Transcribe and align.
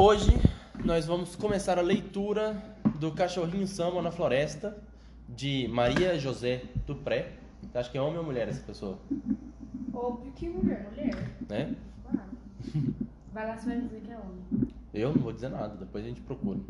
Hoje 0.00 0.30
nós 0.84 1.06
vamos 1.06 1.34
começar 1.34 1.76
a 1.76 1.82
leitura 1.82 2.54
do 3.00 3.10
Cachorrinho 3.10 3.66
Samba 3.66 4.00
na 4.00 4.12
Floresta 4.12 4.78
de 5.28 5.66
Maria 5.66 6.16
José 6.16 6.62
Dupré. 6.86 7.32
Acho 7.74 7.90
que 7.90 7.98
é 7.98 8.00
homem 8.00 8.16
ou 8.16 8.22
mulher 8.24 8.46
essa 8.46 8.62
pessoa, 8.62 8.96
Óbvio 9.92 10.30
que 10.36 10.48
mulher, 10.48 10.88
mulher. 10.88 11.32
né? 11.48 11.74
Claro. 12.08 12.30
Vai 13.32 13.48
lá, 13.48 13.56
você 13.58 13.66
vai 13.66 13.80
dizer 13.80 14.00
que 14.02 14.12
é 14.12 14.16
homem. 14.16 14.68
Eu 14.94 15.12
não 15.12 15.20
vou 15.20 15.32
dizer 15.32 15.48
nada, 15.48 15.74
depois 15.74 16.04
a 16.04 16.06
gente 16.06 16.20
procura. 16.20 16.60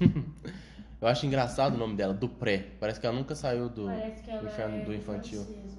Eu 0.98 1.08
acho 1.08 1.26
engraçado 1.26 1.74
o 1.74 1.78
nome 1.78 1.94
dela, 1.94 2.14
Dupré. 2.14 2.68
Parece 2.80 2.98
que 2.98 3.06
ela 3.06 3.16
nunca 3.16 3.34
saiu 3.34 3.68
do, 3.68 3.82
inferno 3.92 4.78
é 4.78 4.84
do 4.86 4.94
infantil. 4.94 5.44
francesa. 5.44 5.78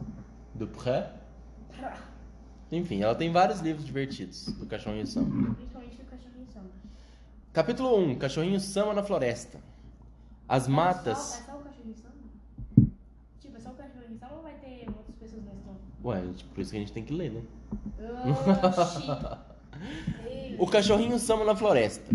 Dupré? 0.54 1.12
Enfim, 2.72 3.02
ela 3.02 3.16
tem 3.16 3.32
vários 3.32 3.62
livros 3.62 3.84
divertidos 3.84 4.46
do 4.54 4.68
Cachorrinho 4.68 5.08
Samba. 5.08 5.56
Principalmente 5.56 5.98
do 5.98 6.06
cachorrinho 6.06 6.48
samba. 6.54 6.70
Capítulo 7.54 7.98
1: 7.98 8.16
Cachorrinho 8.16 8.60
Samba 8.60 8.94
na 8.94 9.04
Floresta. 9.04 9.60
As 10.48 10.68
É 10.68 10.70
matas. 10.72 11.18
só, 11.18 11.36
é 11.38 11.42
só 11.42 11.58
o 11.58 11.62
cachorrinho 11.64 11.96
samba? 11.96 12.90
Tipo, 13.40 13.58
é 13.58 13.60
só 13.60 13.70
o 13.70 13.74
cachorrinho 13.76 14.20
samba 14.20 14.36
ou 14.36 14.42
vai 14.44 14.54
ter 14.56 14.88
outras 14.88 15.16
pessoas 15.20 15.44
na 15.46 15.52
história? 15.54 15.80
Ué, 16.04 16.22
gente, 16.28 16.44
por 16.46 16.62
isso 16.62 16.72
que 16.72 16.78
a 16.78 16.80
gente 16.80 16.94
tem 16.94 17.04
que 17.04 17.14
ler, 17.14 17.32
né? 17.32 17.42
O 20.60 20.68
cachorrinho 20.68 21.18
samba 21.18 21.44
na 21.44 21.56
floresta. 21.56 22.06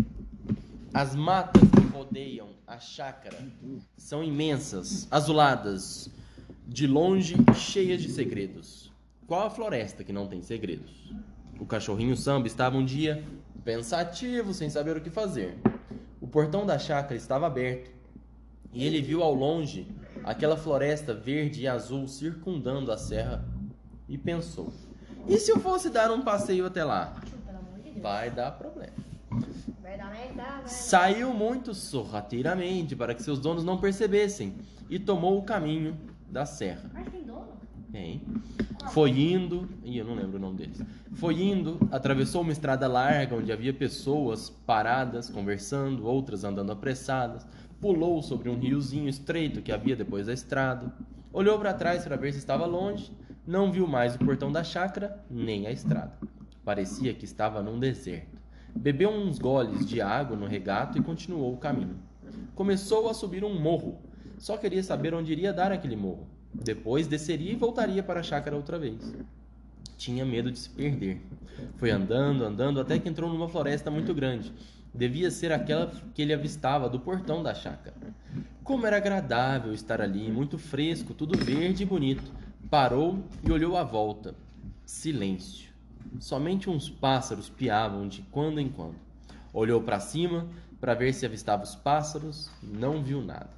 As 0.93 1.13
matas 1.13 1.61
que 1.61 1.85
rodeiam 1.93 2.47
a 2.65 2.79
chácara 2.79 3.37
são 3.97 4.23
imensas, 4.23 5.05
azuladas, 5.11 6.09
de 6.65 6.87
longe 6.87 7.35
cheias 7.55 8.01
de 8.01 8.09
segredos. 8.09 8.89
Qual 9.27 9.45
a 9.45 9.49
floresta 9.49 10.01
que 10.03 10.13
não 10.13 10.27
tem 10.27 10.41
segredos? 10.41 11.11
O 11.59 11.65
cachorrinho 11.65 12.15
samba 12.15 12.47
estava 12.47 12.77
um 12.77 12.85
dia 12.85 13.21
pensativo, 13.67 14.53
sem 14.53 14.69
saber 14.69 14.95
o 14.95 15.01
que 15.01 15.09
fazer. 15.09 15.57
O 16.21 16.27
portão 16.27 16.65
da 16.65 16.79
chácara 16.79 17.17
estava 17.17 17.47
aberto 17.47 17.91
e 18.71 18.85
ele 18.85 19.01
viu 19.01 19.21
ao 19.21 19.33
longe 19.33 19.93
aquela 20.23 20.55
floresta 20.55 21.13
verde 21.13 21.63
e 21.63 21.67
azul 21.67 22.07
circundando 22.07 22.93
a 22.93 22.97
serra 22.97 23.43
e 24.07 24.17
pensou: 24.17 24.71
e 25.27 25.37
se 25.37 25.51
eu 25.51 25.59
fosse 25.59 25.89
dar 25.89 26.09
um 26.11 26.21
passeio 26.21 26.65
até 26.65 26.81
lá? 26.85 27.13
Vai 28.01 28.31
dar 28.31 28.51
problema. 28.51 28.93
Saiu 30.65 31.33
muito 31.33 31.73
sorrateiramente 31.73 32.95
para 32.95 33.13
que 33.13 33.21
seus 33.21 33.37
donos 33.37 33.65
não 33.65 33.77
percebessem 33.77 34.55
e 34.89 34.97
tomou 34.97 35.37
o 35.37 35.43
caminho 35.43 35.99
da 36.29 36.45
serra. 36.45 36.89
Foi 38.91 39.11
indo, 39.11 39.67
e 39.83 39.97
eu 39.97 40.05
não 40.05 40.15
lembro 40.15 40.37
o 40.37 40.39
nome 40.39 40.57
deles. 40.57 40.81
Foi 41.13 41.41
indo, 41.41 41.77
atravessou 41.91 42.41
uma 42.41 42.51
estrada 42.51 42.87
larga 42.87 43.35
onde 43.35 43.51
havia 43.51 43.73
pessoas 43.73 44.49
paradas, 44.49 45.29
conversando, 45.29 46.05
outras 46.05 46.43
andando 46.43 46.71
apressadas. 46.71 47.45
Pulou 47.79 48.21
sobre 48.21 48.49
um 48.49 48.57
riozinho 48.57 49.07
estreito 49.07 49.61
que 49.61 49.71
havia 49.71 49.95
depois 49.95 50.25
da 50.27 50.33
estrada. 50.33 50.91
Olhou 51.31 51.59
para 51.59 51.73
trás 51.73 52.03
para 52.03 52.15
ver 52.15 52.33
se 52.33 52.39
estava 52.39 52.65
longe. 52.65 53.11
Não 53.45 53.71
viu 53.71 53.87
mais 53.87 54.15
o 54.15 54.19
portão 54.19 54.51
da 54.51 54.63
chácara, 54.63 55.23
nem 55.29 55.67
a 55.67 55.71
estrada. 55.71 56.17
Parecia 56.65 57.13
que 57.13 57.25
estava 57.25 57.61
num 57.61 57.79
deserto. 57.79 58.41
Bebeu 58.75 59.09
uns 59.09 59.39
goles 59.39 59.87
de 59.87 60.01
água 60.01 60.35
no 60.35 60.45
regato 60.45 60.97
e 60.97 61.01
continuou 61.01 61.53
o 61.53 61.57
caminho. 61.57 61.97
Começou 62.55 63.09
a 63.09 63.13
subir 63.13 63.43
um 63.43 63.59
morro. 63.59 64.01
Só 64.37 64.57
queria 64.57 64.83
saber 64.83 65.13
onde 65.13 65.31
iria 65.31 65.53
dar 65.53 65.71
aquele 65.71 65.95
morro. 65.95 66.27
Depois 66.53 67.07
desceria 67.07 67.51
e 67.51 67.55
voltaria 67.55 68.01
para 68.01 68.19
a 68.19 68.23
chácara 68.23 68.55
outra 68.55 68.79
vez. 68.79 69.15
Tinha 69.97 70.25
medo 70.25 70.51
de 70.51 70.59
se 70.59 70.69
perder. 70.69 71.21
Foi 71.77 71.89
andando, 71.89 72.43
andando, 72.43 72.79
até 72.79 72.99
que 72.99 73.09
entrou 73.09 73.31
numa 73.31 73.49
floresta 73.49 73.89
muito 73.89 74.13
grande. 74.13 74.53
Devia 74.93 75.29
ser 75.29 75.51
aquela 75.51 75.91
que 76.13 76.21
ele 76.21 76.33
avistava 76.33 76.89
do 76.89 76.99
portão 76.99 77.43
da 77.43 77.53
chácara. 77.53 77.95
Como 78.63 78.85
era 78.85 78.97
agradável 78.97 79.73
estar 79.73 80.01
ali, 80.01 80.31
muito 80.31 80.57
fresco, 80.57 81.13
tudo 81.13 81.37
verde 81.37 81.83
e 81.83 81.85
bonito. 81.85 82.31
Parou 82.69 83.23
e 83.43 83.51
olhou 83.51 83.77
à 83.77 83.83
volta. 83.83 84.35
Silêncio. 84.85 85.69
Somente 86.19 86.69
uns 86.69 86.89
pássaros 86.89 87.49
piavam 87.49 88.07
de 88.07 88.21
quando 88.31 88.59
em 88.59 88.69
quando. 88.69 88.95
Olhou 89.53 89.81
para 89.81 89.99
cima 89.99 90.47
para 90.79 90.93
ver 90.93 91.13
se 91.13 91.25
avistava 91.25 91.63
os 91.63 91.75
pássaros, 91.75 92.49
não 92.61 93.03
viu 93.03 93.21
nada. 93.21 93.56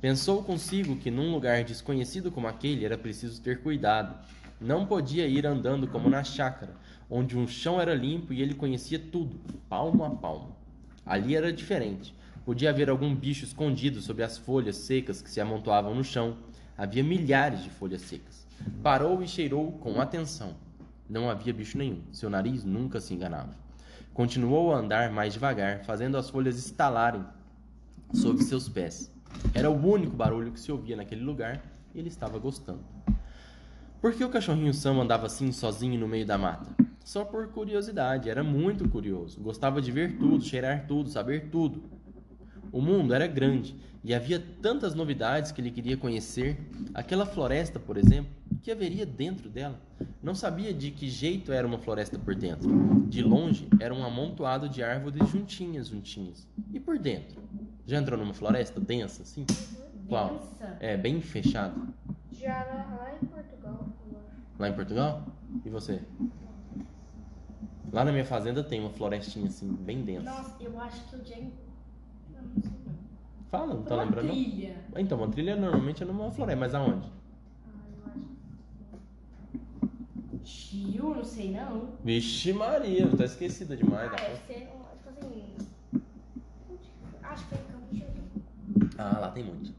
Pensou 0.00 0.44
consigo 0.44 0.94
que 0.96 1.10
num 1.10 1.32
lugar 1.32 1.64
desconhecido 1.64 2.30
como 2.30 2.46
aquele 2.46 2.84
era 2.84 2.96
preciso 2.96 3.40
ter 3.42 3.60
cuidado. 3.62 4.14
Não 4.60 4.86
podia 4.86 5.26
ir 5.26 5.44
andando 5.44 5.88
como 5.88 6.08
na 6.08 6.22
chácara, 6.22 6.72
onde 7.10 7.36
um 7.36 7.48
chão 7.48 7.80
era 7.80 7.94
limpo 7.94 8.32
e 8.32 8.40
ele 8.40 8.54
conhecia 8.54 8.98
tudo, 8.98 9.40
palmo 9.68 10.04
a 10.04 10.10
palmo. 10.10 10.56
Ali 11.04 11.34
era 11.34 11.52
diferente. 11.52 12.14
Podia 12.44 12.70
haver 12.70 12.88
algum 12.88 13.12
bicho 13.12 13.44
escondido 13.44 14.00
sob 14.00 14.22
as 14.22 14.38
folhas 14.38 14.76
secas 14.76 15.20
que 15.20 15.30
se 15.30 15.40
amontoavam 15.40 15.94
no 15.94 16.04
chão. 16.04 16.36
Havia 16.76 17.02
milhares 17.02 17.64
de 17.64 17.70
folhas 17.70 18.02
secas. 18.02 18.46
Parou 18.82 19.20
e 19.20 19.26
cheirou 19.26 19.72
com 19.72 20.00
atenção. 20.00 20.54
Não 21.10 21.28
havia 21.28 21.52
bicho 21.52 21.76
nenhum. 21.76 22.02
Seu 22.12 22.30
nariz 22.30 22.62
nunca 22.62 23.00
se 23.00 23.14
enganava. 23.14 23.56
Continuou 24.14 24.72
a 24.72 24.78
andar 24.78 25.10
mais 25.10 25.32
devagar, 25.32 25.84
fazendo 25.84 26.16
as 26.16 26.30
folhas 26.30 26.56
estalarem 26.56 27.24
sob 28.12 28.42
seus 28.42 28.68
pés. 28.68 29.10
Era 29.54 29.70
o 29.70 29.86
único 29.86 30.16
barulho 30.16 30.52
que 30.52 30.60
se 30.60 30.70
ouvia 30.70 30.96
naquele 30.96 31.22
lugar 31.22 31.62
e 31.94 31.98
ele 31.98 32.08
estava 32.08 32.38
gostando. 32.38 32.84
Por 34.00 34.12
que 34.14 34.24
o 34.24 34.28
cachorrinho 34.28 34.72
Sam 34.72 35.00
andava 35.00 35.26
assim 35.26 35.50
sozinho 35.50 35.98
no 35.98 36.06
meio 36.06 36.24
da 36.24 36.38
mata? 36.38 36.68
Só 37.04 37.24
por 37.24 37.48
curiosidade, 37.48 38.28
era 38.28 38.44
muito 38.44 38.88
curioso. 38.88 39.40
Gostava 39.40 39.80
de 39.80 39.90
ver 39.90 40.18
tudo, 40.18 40.44
cheirar 40.44 40.86
tudo, 40.86 41.08
saber 41.08 41.48
tudo. 41.50 41.82
O 42.70 42.80
mundo 42.80 43.14
era 43.14 43.26
grande 43.26 43.74
e 44.04 44.14
havia 44.14 44.38
tantas 44.62 44.94
novidades 44.94 45.50
que 45.50 45.60
ele 45.60 45.70
queria 45.70 45.96
conhecer. 45.96 46.58
Aquela 46.94 47.26
floresta, 47.26 47.80
por 47.80 47.96
exemplo, 47.96 48.30
o 48.52 48.56
que 48.58 48.70
haveria 48.70 49.06
dentro 49.06 49.48
dela? 49.48 49.80
Não 50.22 50.34
sabia 50.34 50.72
de 50.72 50.90
que 50.90 51.08
jeito 51.08 51.52
era 51.52 51.66
uma 51.66 51.78
floresta 51.78 52.18
por 52.18 52.34
dentro. 52.34 52.68
De 53.08 53.22
longe, 53.22 53.68
era 53.80 53.94
um 53.94 54.04
amontoado 54.04 54.68
de 54.68 54.82
árvores 54.82 55.28
juntinhas, 55.28 55.88
juntinhas. 55.88 56.46
E 56.72 56.78
por 56.78 56.98
dentro? 56.98 57.42
Já 57.88 57.96
entrou 57.96 58.18
numa 58.18 58.34
floresta 58.34 58.78
densa, 58.78 59.22
assim? 59.22 59.46
Qual? 60.06 60.28
Densa. 60.36 60.76
É, 60.78 60.94
bem 60.94 61.22
fechada. 61.22 61.74
Já 62.30 62.62
lá, 62.64 63.14
em 63.20 63.26
Portugal. 63.26 63.88
Lá 64.58 64.68
em 64.68 64.74
Portugal? 64.74 65.22
E 65.64 65.70
você? 65.70 66.02
Lá 67.90 68.04
na 68.04 68.12
minha 68.12 68.26
fazenda 68.26 68.62
tem 68.62 68.78
uma 68.80 68.90
florestinha 68.90 69.46
assim, 69.46 69.72
bem 69.72 70.02
densa. 70.02 70.30
Nossa, 70.30 70.62
eu 70.62 70.78
acho 70.78 71.02
que 71.08 71.14
eu 71.14 71.24
já. 71.24 71.36
Eu 71.38 71.48
não 72.42 72.60
sei 72.60 72.70
não. 72.86 72.92
Fala, 73.50 73.72
não 73.72 73.82
tá 73.82 73.94
Uma 73.94 74.02
lembrando? 74.04 74.26
não? 74.26 74.34
trilha. 74.34 74.76
Então, 74.94 75.16
uma 75.16 75.28
trilha 75.28 75.56
normalmente 75.56 76.02
é 76.02 76.06
numa 76.06 76.30
floresta, 76.30 76.60
mas 76.60 76.74
aonde? 76.74 77.10
Ah, 77.66 77.70
eu 77.90 78.12
acho. 80.42 80.44
Tio, 80.44 81.14
não 81.14 81.24
sei 81.24 81.52
não. 81.52 81.88
Vixe 82.04 82.52
Maria, 82.52 83.08
tá 83.16 83.24
esquecida 83.24 83.74
demais. 83.74 84.12
Ah, 84.12 84.16
da 84.16 84.22
deve 84.28 84.36
ser, 84.46 84.68
um, 84.74 84.84
tipo 84.98 85.08
assim... 85.08 85.44
Acho 87.22 87.44
que 87.48 87.54
foi 87.54 87.58
em 87.58 87.62
Campo 87.70 87.86
de 87.92 87.98
Jordão. 88.00 88.24
Ah, 88.98 89.16
lá 89.20 89.30
tem 89.30 89.44
muito. 89.44 89.72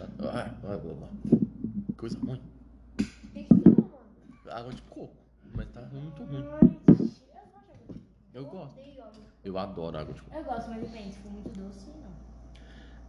Ah, 0.00 0.08
ah, 0.18 0.50
ah, 0.64 0.74
ah. 0.74 1.92
Coisa 1.96 2.18
ruim. 2.18 2.40
O 2.98 3.04
que 3.32 3.44
que 3.44 3.54
mano? 3.54 3.90
Água 4.50 4.72
de 4.72 4.82
coco, 4.82 5.16
mas 5.54 5.68
tá 5.68 5.82
muito 5.82 6.24
ruim. 6.24 6.44
Mas, 6.88 7.22
eu 8.34 8.44
gosto 8.44 8.74
de 8.74 8.98
Eu 9.44 9.56
adoro 9.56 9.96
água 9.96 10.12
de 10.12 10.20
coco. 10.20 10.36
Eu 10.36 10.44
gosto, 10.44 10.68
mas 10.70 10.80
depende. 10.80 11.14
Se 11.14 11.20
for 11.20 11.30
muito 11.30 11.48
doce, 11.50 11.86
não. 12.02 12.10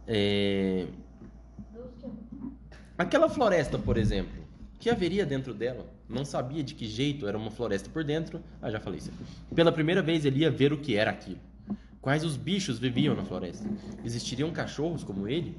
É... 0.06 0.86
Doce 1.74 1.96
que 1.98 2.06
é. 2.06 2.10
Aquela 2.96 3.28
floresta, 3.28 3.78
por 3.78 3.96
exemplo, 3.96 4.44
que 4.78 4.88
haveria 4.88 5.26
dentro 5.26 5.52
dela? 5.52 5.86
Não 6.08 6.24
sabia 6.24 6.62
de 6.62 6.74
que 6.74 6.86
jeito 6.86 7.26
era 7.26 7.36
uma 7.36 7.50
floresta 7.50 7.90
por 7.90 8.04
dentro. 8.04 8.40
Ah, 8.62 8.70
já 8.70 8.78
falei 8.78 9.00
isso. 9.00 9.12
Pela 9.54 9.72
primeira 9.72 10.02
vez 10.02 10.24
ele 10.24 10.40
ia 10.40 10.50
ver 10.52 10.72
o 10.72 10.78
que 10.78 10.96
era 10.96 11.10
aquilo. 11.10 11.40
Quais 12.00 12.24
os 12.24 12.36
bichos 12.36 12.78
viviam 12.78 13.14
na 13.14 13.24
floresta? 13.24 13.68
Existiriam 14.04 14.50
cachorros 14.52 15.02
como 15.02 15.26
ele? 15.26 15.58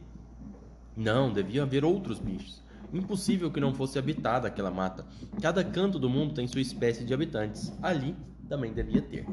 Não, 0.95 1.31
devia 1.31 1.63
haver 1.63 1.83
outros 1.83 2.19
bichos. 2.19 2.61
Impossível 2.93 3.51
que 3.51 3.59
não 3.59 3.73
fosse 3.73 3.99
habitada 3.99 4.47
aquela 4.47 4.71
mata. 4.71 5.05
Cada 5.41 5.63
canto 5.63 5.99
do 5.99 6.09
mundo 6.09 6.33
tem 6.33 6.47
sua 6.47 6.61
espécie 6.61 7.03
de 7.03 7.13
habitantes. 7.13 7.71
Ali 7.81 8.15
também 8.47 8.73
devia 8.73 9.01
ter. 9.01 9.25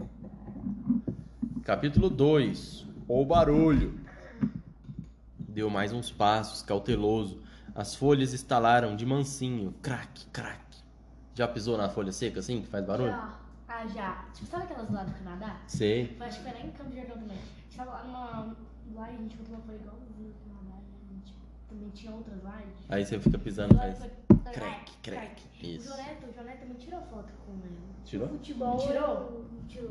Capítulo 1.62 2.10
2 2.10 2.86
O 3.08 3.24
barulho. 3.24 3.98
Deu 5.38 5.70
mais 5.70 5.92
uns 5.92 6.10
passos, 6.10 6.60
cauteloso. 6.60 7.40
As 7.74 7.94
folhas 7.94 8.32
estalaram 8.32 8.94
de 8.94 9.06
mansinho. 9.06 9.74
Crack, 9.80 10.26
crack. 10.26 10.64
Já 11.34 11.46
pisou 11.48 11.76
na 11.78 11.88
folha 11.88 12.12
seca 12.12 12.40
assim, 12.40 12.62
que 12.62 12.68
faz 12.68 12.84
barulho? 12.84 13.10
Já. 13.10 13.45
Ah, 13.78 13.86
já. 13.88 14.24
Tipo, 14.32 14.46
sabe 14.46 14.62
aquelas 14.64 14.90
lá 14.90 15.04
do 15.04 15.12
Canadá? 15.12 15.60
Sei. 15.66 16.16
Eu 16.18 16.24
Acho 16.26 16.38
que 16.38 16.44
foi 16.50 16.52
lá 16.60 16.66
em 16.66 16.70
Campo 16.70 16.90
de 16.90 16.96
Jordão 16.96 17.18
também. 17.18 17.36
A 17.36 17.40
gente 17.62 17.76
tava 17.76 17.90
lá 17.90 18.04
numa. 18.04 18.56
Lá 18.94 19.10
e 19.10 19.14
a 19.14 19.18
gente 19.18 19.34
encontrou 19.34 19.56
uma 19.58 19.66
folha 19.66 19.76
igualzinha 19.76 20.28
do 20.30 20.34
Canadá. 20.48 20.78
E 20.80 21.10
a 21.10 21.14
gente 21.14 21.34
também 21.68 21.90
tinha 21.90 22.12
outras 22.12 22.42
lá. 22.42 22.62
Aí 22.88 23.04
você 23.04 23.18
fica 23.20 23.38
pisando, 23.38 23.74
Lá 23.74 23.80
faz. 23.82 23.98
foi- 23.98 24.10
Crack, 24.52 24.92
crack. 25.02 25.42
O 25.62 25.66
Isso. 25.66 25.88
Joneto, 25.90 26.26
o 26.26 26.32
Joneto 26.32 26.58
também 26.60 26.76
tirou 26.78 27.00
foto 27.02 27.32
com 27.44 27.52
ele. 27.52 27.76
Tirou? 28.04 28.28
Futebol 28.28 28.76
Tirou? 28.78 28.94
eu- 28.96 29.46
Tirou. 29.68 29.90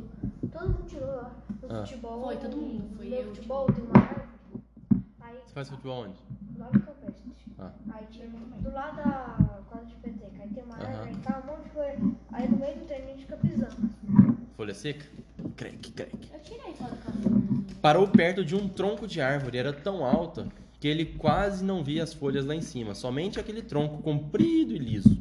Todo 0.51 0.69
mundo 0.69 0.85
tirou 0.87 1.07
lá. 1.15 1.31
No 1.61 1.75
Ah. 1.75 1.85
futebol. 1.85 2.23
Foi, 2.23 2.37
todo 2.37 2.57
mundo. 2.57 2.95
Foi 2.97 3.09
no 3.09 3.15
eu, 3.15 3.35
futebol 3.35 3.65
tem 3.67 3.83
uma 3.83 3.97
árvore. 4.01 4.27
Aí, 5.21 5.39
Você 5.45 5.53
faz 5.53 5.69
futebol 5.69 6.05
onde? 6.05 6.15
lá 6.57 6.69
no 6.73 6.79
Campestre. 6.79 7.31
Ah. 7.59 7.71
Aí 7.93 8.05
tinha 8.09 8.27
do 8.29 8.71
lado 8.71 8.95
da 8.97 9.37
quadra 9.69 9.85
de 9.85 9.95
peteca. 9.95 10.41
Aí 10.41 10.49
tem 10.49 10.63
uma 10.63 10.75
Aham. 10.75 10.85
árvore, 10.87 11.09
aí 11.09 11.15
tá 11.17 11.41
um 11.43 11.47
monte 11.47 11.63
de 11.63 11.69
folha. 11.71 11.99
Aí 12.31 12.47
no 12.49 12.57
meio 12.57 12.79
do 12.79 12.85
treino 12.87 13.05
a 13.05 13.09
gente 13.11 13.21
fica 13.21 13.37
pisando. 13.37 13.89
Folha 14.55 14.63
seca? 14.75 15.05
Crack, 15.55 15.91
crack. 15.91 16.29
Eu 16.31 16.39
tirei 16.41 16.73
foto. 16.73 17.65
Parou 17.81 18.07
perto 18.07 18.45
de 18.45 18.55
um 18.55 18.67
tronco 18.67 19.07
de 19.07 19.21
árvore, 19.21 19.57
era 19.57 19.73
tão 19.73 20.05
alta 20.05 20.47
que 20.79 20.87
ele 20.87 21.05
quase 21.05 21.63
não 21.63 21.83
via 21.83 22.03
as 22.03 22.13
folhas 22.13 22.45
lá 22.45 22.53
em 22.53 22.61
cima, 22.61 22.93
somente 22.93 23.39
aquele 23.39 23.61
tronco 23.61 24.03
comprido 24.03 24.73
e 24.73 24.77
liso. 24.77 25.17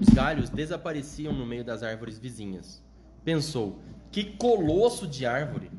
Os 0.00 0.08
galhos 0.10 0.48
desapareciam 0.48 1.32
no 1.32 1.46
meio 1.46 1.64
das 1.64 1.82
árvores 1.82 2.18
vizinhas. 2.18 2.82
Pensou: 3.24 3.80
que 4.10 4.24
colosso 4.24 5.06
de 5.06 5.26
árvore! 5.26 5.70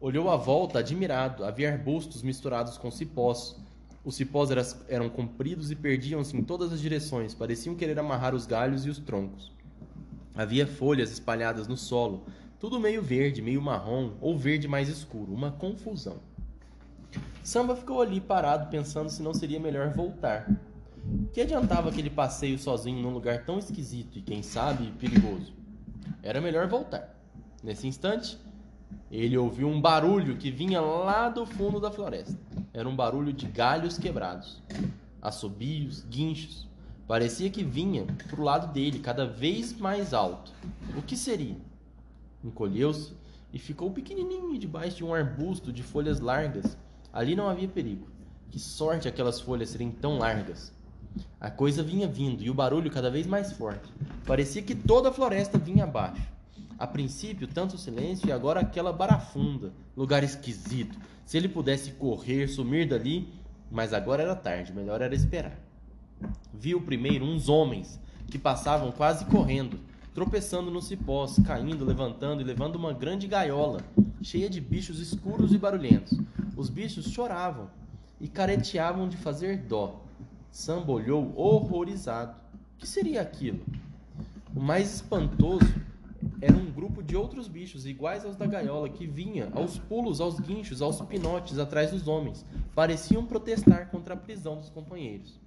Olhou 0.00 0.30
à 0.30 0.36
volta, 0.36 0.78
admirado. 0.78 1.44
Havia 1.44 1.70
arbustos 1.70 2.22
misturados 2.22 2.78
com 2.78 2.90
cipós. 2.90 3.56
Os 4.02 4.14
cipós 4.16 4.48
eram 4.88 5.10
compridos 5.10 5.70
e 5.70 5.76
perdiam-se 5.76 6.34
em 6.34 6.42
todas 6.42 6.72
as 6.72 6.80
direções, 6.80 7.34
pareciam 7.34 7.74
querer 7.74 7.98
amarrar 7.98 8.34
os 8.34 8.46
galhos 8.46 8.86
e 8.86 8.88
os 8.88 8.98
troncos. 8.98 9.52
Havia 10.34 10.66
folhas 10.66 11.10
espalhadas 11.10 11.66
no 11.66 11.76
solo, 11.76 12.24
tudo 12.58 12.78
meio 12.78 13.02
verde, 13.02 13.42
meio 13.42 13.60
marrom 13.60 14.12
ou 14.20 14.36
verde 14.38 14.68
mais 14.68 14.88
escuro, 14.88 15.32
uma 15.32 15.50
confusão. 15.50 16.18
Samba 17.42 17.74
ficou 17.74 18.00
ali 18.00 18.20
parado 18.20 18.70
pensando 18.70 19.08
se 19.08 19.22
não 19.22 19.34
seria 19.34 19.58
melhor 19.58 19.90
voltar. 19.90 20.48
Que 21.32 21.40
adiantava 21.40 21.88
aquele 21.88 22.10
passeio 22.10 22.58
sozinho 22.58 23.02
num 23.02 23.12
lugar 23.12 23.44
tão 23.44 23.58
esquisito 23.58 24.18
e, 24.18 24.22
quem 24.22 24.42
sabe, 24.42 24.92
perigoso? 24.98 25.54
Era 26.22 26.40
melhor 26.40 26.68
voltar. 26.68 27.16
Nesse 27.62 27.86
instante, 27.86 28.38
ele 29.10 29.36
ouviu 29.36 29.68
um 29.68 29.80
barulho 29.80 30.36
que 30.36 30.50
vinha 30.50 30.80
lá 30.80 31.28
do 31.28 31.44
fundo 31.44 31.80
da 31.80 31.90
floresta. 31.90 32.38
Era 32.72 32.88
um 32.88 32.94
barulho 32.94 33.32
de 33.32 33.46
galhos 33.46 33.98
quebrados, 33.98 34.62
assobios, 35.20 36.04
guinchos. 36.04 36.68
Parecia 37.10 37.50
que 37.50 37.64
vinha 37.64 38.06
pro 38.28 38.44
lado 38.44 38.72
dele, 38.72 39.00
cada 39.00 39.26
vez 39.26 39.76
mais 39.76 40.14
alto. 40.14 40.52
O 40.96 41.02
que 41.02 41.16
seria? 41.16 41.56
Encolheu-se 42.44 43.14
e 43.52 43.58
ficou 43.58 43.90
pequenininho 43.90 44.56
debaixo 44.56 44.98
de 44.98 45.04
um 45.04 45.12
arbusto 45.12 45.72
de 45.72 45.82
folhas 45.82 46.20
largas. 46.20 46.78
Ali 47.12 47.34
não 47.34 47.48
havia 47.48 47.66
perigo. 47.66 48.06
Que 48.48 48.60
sorte 48.60 49.08
aquelas 49.08 49.40
folhas 49.40 49.70
serem 49.70 49.90
tão 49.90 50.18
largas. 50.18 50.72
A 51.40 51.50
coisa 51.50 51.82
vinha 51.82 52.06
vindo 52.06 52.44
e 52.44 52.48
o 52.48 52.54
barulho 52.54 52.92
cada 52.92 53.10
vez 53.10 53.26
mais 53.26 53.50
forte. 53.54 53.92
Parecia 54.24 54.62
que 54.62 54.76
toda 54.76 55.08
a 55.08 55.12
floresta 55.12 55.58
vinha 55.58 55.82
abaixo. 55.82 56.22
A 56.78 56.86
princípio, 56.86 57.48
tanto 57.48 57.76
silêncio 57.76 58.28
e 58.28 58.30
agora 58.30 58.60
aquela 58.60 58.92
barafunda, 58.92 59.72
lugar 59.96 60.22
esquisito. 60.22 60.96
Se 61.26 61.36
ele 61.36 61.48
pudesse 61.48 61.90
correr, 61.90 62.46
sumir 62.46 62.88
dali, 62.88 63.34
mas 63.68 63.92
agora 63.92 64.22
era 64.22 64.36
tarde, 64.36 64.72
melhor 64.72 65.02
era 65.02 65.12
esperar. 65.12 65.69
Viu 66.52 66.80
primeiro 66.80 67.24
uns 67.24 67.48
homens 67.48 67.98
que 68.28 68.38
passavam 68.38 68.92
quase 68.92 69.24
correndo, 69.26 69.78
tropeçando 70.14 70.70
nos 70.70 70.86
cipós, 70.86 71.36
caindo, 71.46 71.84
levantando 71.84 72.42
e 72.42 72.44
levando 72.44 72.76
uma 72.76 72.92
grande 72.92 73.26
gaiola, 73.26 73.80
cheia 74.22 74.50
de 74.50 74.60
bichos 74.60 74.98
escuros 74.98 75.52
e 75.52 75.58
barulhentos. 75.58 76.18
Os 76.56 76.68
bichos 76.68 77.06
choravam 77.06 77.70
e 78.20 78.28
careteavam 78.28 79.08
de 79.08 79.16
fazer 79.16 79.58
dó. 79.58 80.00
Samba 80.50 80.92
olhou 80.92 81.32
horrorizado. 81.36 82.36
O 82.74 82.78
que 82.78 82.86
seria 82.86 83.22
aquilo? 83.22 83.60
O 84.54 84.60
mais 84.60 84.96
espantoso 84.96 85.72
era 86.40 86.56
um 86.56 86.70
grupo 86.70 87.02
de 87.02 87.16
outros 87.16 87.48
bichos 87.48 87.86
iguais 87.86 88.24
aos 88.24 88.36
da 88.36 88.46
gaiola 88.46 88.88
que 88.88 89.06
vinha 89.06 89.48
aos 89.54 89.78
pulos, 89.78 90.20
aos 90.20 90.38
guinchos, 90.40 90.82
aos 90.82 91.00
pinotes 91.02 91.58
atrás 91.58 91.90
dos 91.90 92.08
homens. 92.08 92.44
Pareciam 92.74 93.24
protestar 93.24 93.90
contra 93.90 94.14
a 94.14 94.16
prisão 94.16 94.56
dos 94.56 94.68
companheiros. 94.68 95.38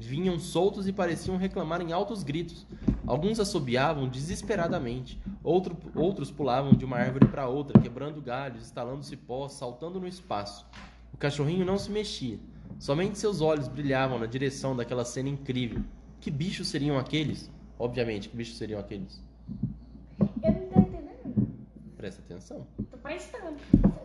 Vinham 0.00 0.38
soltos 0.38 0.86
e 0.86 0.92
pareciam 0.92 1.36
reclamar 1.36 1.80
em 1.82 1.92
altos 1.92 2.22
gritos. 2.22 2.64
Alguns 3.06 3.40
assobiavam 3.40 4.08
desesperadamente, 4.08 5.20
outro- 5.42 5.76
outros 5.94 6.30
pulavam 6.30 6.72
de 6.72 6.84
uma 6.84 6.96
árvore 6.98 7.26
para 7.26 7.48
outra, 7.48 7.80
quebrando 7.80 8.20
galhos, 8.22 8.64
estalando 8.64 9.02
cipós, 9.02 9.54
saltando 9.54 9.98
no 10.00 10.06
espaço. 10.06 10.64
O 11.12 11.16
cachorrinho 11.16 11.64
não 11.66 11.76
se 11.78 11.90
mexia. 11.90 12.38
Somente 12.78 13.18
seus 13.18 13.40
olhos 13.40 13.66
brilhavam 13.66 14.18
na 14.20 14.26
direção 14.26 14.76
daquela 14.76 15.04
cena 15.04 15.28
incrível. 15.30 15.82
Que 16.20 16.30
bichos 16.30 16.68
seriam 16.68 16.96
aqueles? 16.96 17.50
Obviamente, 17.76 18.28
que 18.28 18.36
bichos 18.36 18.56
seriam 18.56 18.78
aqueles? 18.78 19.20
Eu 20.20 20.52
não 20.52 20.66
tô 20.68 20.80
entendendo. 20.80 21.48
Presta 21.96 22.22
atenção. 22.22 22.66
Tô 22.90 22.96
prestando. 22.98 23.56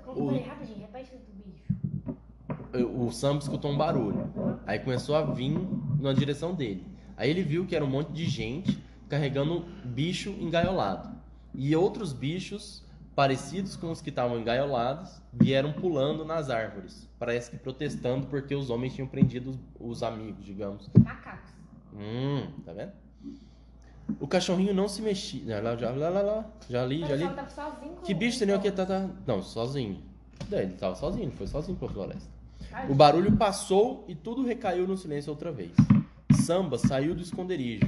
O- 0.07 0.25
rapidinho, 0.39 0.80
repete 0.80 1.12
do 1.16 1.44
bicho. 1.44 2.88
o 3.06 3.12
Sam 3.12 3.38
escutou 3.38 3.72
um 3.72 3.78
barulho. 3.78 4.28
Aí 4.66 4.80
começou 4.80 5.16
a 5.16 5.22
vir 5.24 5.60
na 6.04 6.14
direção 6.14 6.54
dele. 6.54 6.86
Aí 7.16 7.30
ele 7.30 7.42
viu 7.42 7.66
que 7.66 7.76
era 7.76 7.84
um 7.84 7.90
monte 7.90 8.12
de 8.12 8.26
gente 8.26 8.78
carregando 9.08 9.66
bicho 9.86 10.30
engaiolado. 10.40 11.16
E 11.54 11.76
outros 11.76 12.14
bichos 12.14 12.84
parecidos 13.16 13.76
com 13.76 13.92
os 13.92 14.02
que 14.02 14.10
estavam 14.10 14.40
engaiolados 14.40 15.22
vieram 15.32 15.72
pulando 15.72 16.26
nas 16.26 16.50
árvores. 16.50 17.08
Parece 17.20 17.52
que 17.52 17.58
protestando 17.58 18.28
porque 18.28 18.56
os 18.56 18.70
homens 18.70 18.96
tinham 18.96 19.08
prendido 19.08 19.52
os, 19.52 19.60
os 19.80 20.04
amigos, 20.04 20.44
digamos. 20.44 20.90
Macacos. 21.04 21.52
Hum, 21.94 22.48
tá 22.66 22.74
vendo? 22.74 22.92
O 24.20 24.28
cachorrinho 24.28 24.74
não 24.74 24.88
se 24.88 25.02
mexia. 25.02 25.62
Lá, 25.62 25.76
já, 25.76 25.92
lá, 25.92 26.10
lá, 26.10 26.22
lá. 26.22 26.46
Já 26.70 26.86
li, 26.86 27.02
já 27.02 27.16
li. 27.16 27.26
sozinho 27.50 27.96
Que 28.04 28.14
bicho 28.14 28.38
seria 28.38 28.58
o 28.58 28.62
que 28.62 28.72
tá, 28.72 28.86
tá. 28.86 29.10
Não, 29.26 29.42
sozinho. 29.42 30.02
Daí 30.50 30.64
ele 30.64 30.74
tava 30.74 30.96
sozinho, 30.96 31.26
ele 31.26 31.32
foi 31.32 31.48
sozinho 31.48 31.78
pra 31.78 31.88
floresta. 31.88 32.33
O 32.90 32.94
barulho 32.94 33.31
passou 33.38 34.04
e 34.08 34.16
tudo 34.16 34.44
recaiu 34.44 34.88
no 34.88 34.98
silêncio 34.98 35.30
outra 35.31 35.52
vez. 35.52 35.72
Samba 36.34 36.78
saiu 36.78 37.16
do 37.16 37.22
esconderijo, 37.22 37.86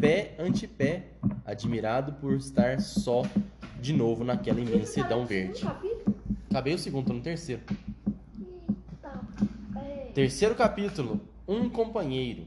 pé 0.00 0.34
ante 0.38 0.66
pé, 0.66 1.10
admirado 1.44 2.14
por 2.14 2.32
estar 2.34 2.80
só 2.80 3.22
de 3.80 3.92
novo 3.92 4.24
naquela 4.24 4.60
imensidão 4.60 5.26
verde. 5.26 5.64
Acabei 6.50 6.74
o 6.74 6.78
segundo, 6.78 7.06
tô 7.08 7.12
no 7.12 7.20
terceiro. 7.20 7.62
Terceiro 10.14 10.54
capítulo: 10.54 11.20
Um 11.46 11.68
companheiro. 11.68 12.46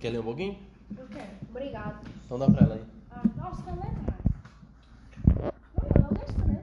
Quer 0.00 0.10
ler 0.10 0.20
um 0.20 0.24
pouquinho? 0.24 0.56
eu 0.96 1.06
quero. 1.08 1.28
Obrigado. 1.50 2.08
Então 2.24 2.38
dá 2.38 2.50
pra 2.50 2.64
ela 2.64 2.74
aí. 2.76 2.82
Ah, 3.10 3.22
nossa, 3.36 3.62
tá 3.62 3.72
lendo, 3.72 4.06
cara. 4.06 5.54
Não, 6.00 6.08
eu 6.08 6.14
deixo 6.16 6.48
ler. 6.48 6.62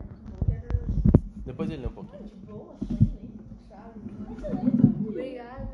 Depois 1.55 1.69
ele 1.71 1.81
lê 1.83 1.87
um 1.87 1.93
pouquinho. 1.93 2.31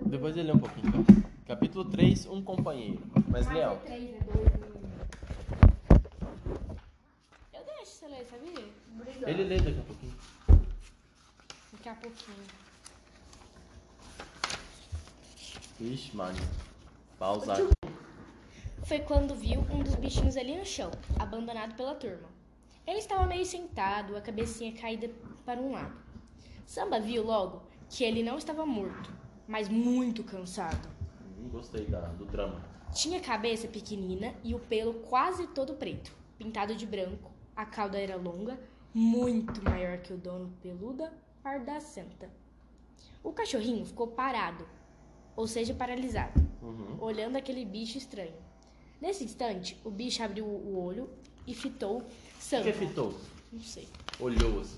Depois 0.05 0.38
ele 0.38 0.47
lê 0.47 0.53
um 0.53 0.59
pouquinho. 0.59 0.91
cara. 0.91 1.05
Capítulo 1.47 1.85
3: 1.85 2.27
Um 2.27 2.43
companheiro. 2.43 3.01
Mas 3.27 3.47
Ah, 3.47 3.53
Leão. 3.53 3.79
é? 3.88 3.97
Eu 7.51 7.63
deixo 7.65 7.91
você 7.93 8.07
ler, 8.09 8.27
sabia? 8.29 8.63
Obrigado. 8.95 9.27
Ele 9.27 9.43
lê 9.43 9.57
daqui 9.59 9.79
a 9.79 9.81
pouquinho. 9.81 10.13
Daqui 11.73 11.89
a 11.89 11.95
pouquinho. 11.95 12.38
Ixi, 15.79 16.15
mano. 16.15 16.38
Pausar. 17.17 17.57
Foi 18.83 19.00
quando 19.00 19.33
viu 19.33 19.61
um 19.61 19.81
dos 19.81 19.95
bichinhos 19.95 20.38
ali 20.38 20.55
no 20.55 20.65
chão, 20.65 20.91
abandonado 21.17 21.73
pela 21.75 21.95
turma. 21.95 22.29
Ele 22.85 23.00
estava 23.00 23.25
meio 23.25 23.45
sentado, 23.45 24.15
a 24.15 24.21
cabecinha 24.21 24.73
caída 24.73 25.09
para 25.41 25.60
um 25.60 25.71
lado. 25.71 25.93
Samba 26.65 27.00
viu 27.00 27.24
logo 27.24 27.63
que 27.89 28.03
ele 28.03 28.24
não 28.24 28.38
estava 28.38 28.65
morto, 28.65 29.12
mas 29.48 29.67
muito 29.67 30.24
cansado. 30.24 30.88
Hum, 31.39 31.50
Gostei 31.50 31.86
da, 31.86 32.01
do 32.10 32.25
drama. 32.25 32.62
Tinha 32.93 33.19
a 33.19 33.24
cabeça 33.24 33.67
pequenina 33.67 34.33
e 34.43 34.53
o 34.53 34.60
pelo 34.60 34.93
quase 34.95 35.48
todo 35.48 35.74
preto, 35.75 36.12
pintado 36.38 36.75
de 36.75 36.86
branco. 36.86 37.31
A 37.55 37.65
cauda 37.65 38.00
era 38.00 38.15
longa, 38.15 38.60
muito 38.93 39.63
maior 39.63 39.98
que 40.00 40.13
o 40.13 40.17
dono 40.17 40.53
peluda 40.62 41.13
pardacenta. 41.43 42.29
O 43.24 43.31
cachorrinho 43.31 43.86
ficou 43.86 44.07
parado, 44.07 44.65
ou 45.36 45.48
seja, 45.48 45.74
paralisado, 45.74 46.39
Uhum. 46.62 46.98
olhando 47.01 47.36
aquele 47.38 47.65
bicho 47.65 47.98
estranho. 47.98 48.33
Nesse 49.01 49.24
instante, 49.24 49.79
o 49.83 49.89
bicho 49.89 50.21
abriu 50.24 50.45
o 50.45 50.77
olho 50.83 51.10
e 51.48 51.53
fitou 51.55 52.00
O 52.00 52.05
Samba. 52.39 52.63
que 52.63 52.74
fitou? 52.74 53.15
Não 53.51 53.62
sei. 53.62 53.88
Olhou 54.19 54.62
assim. 54.62 54.77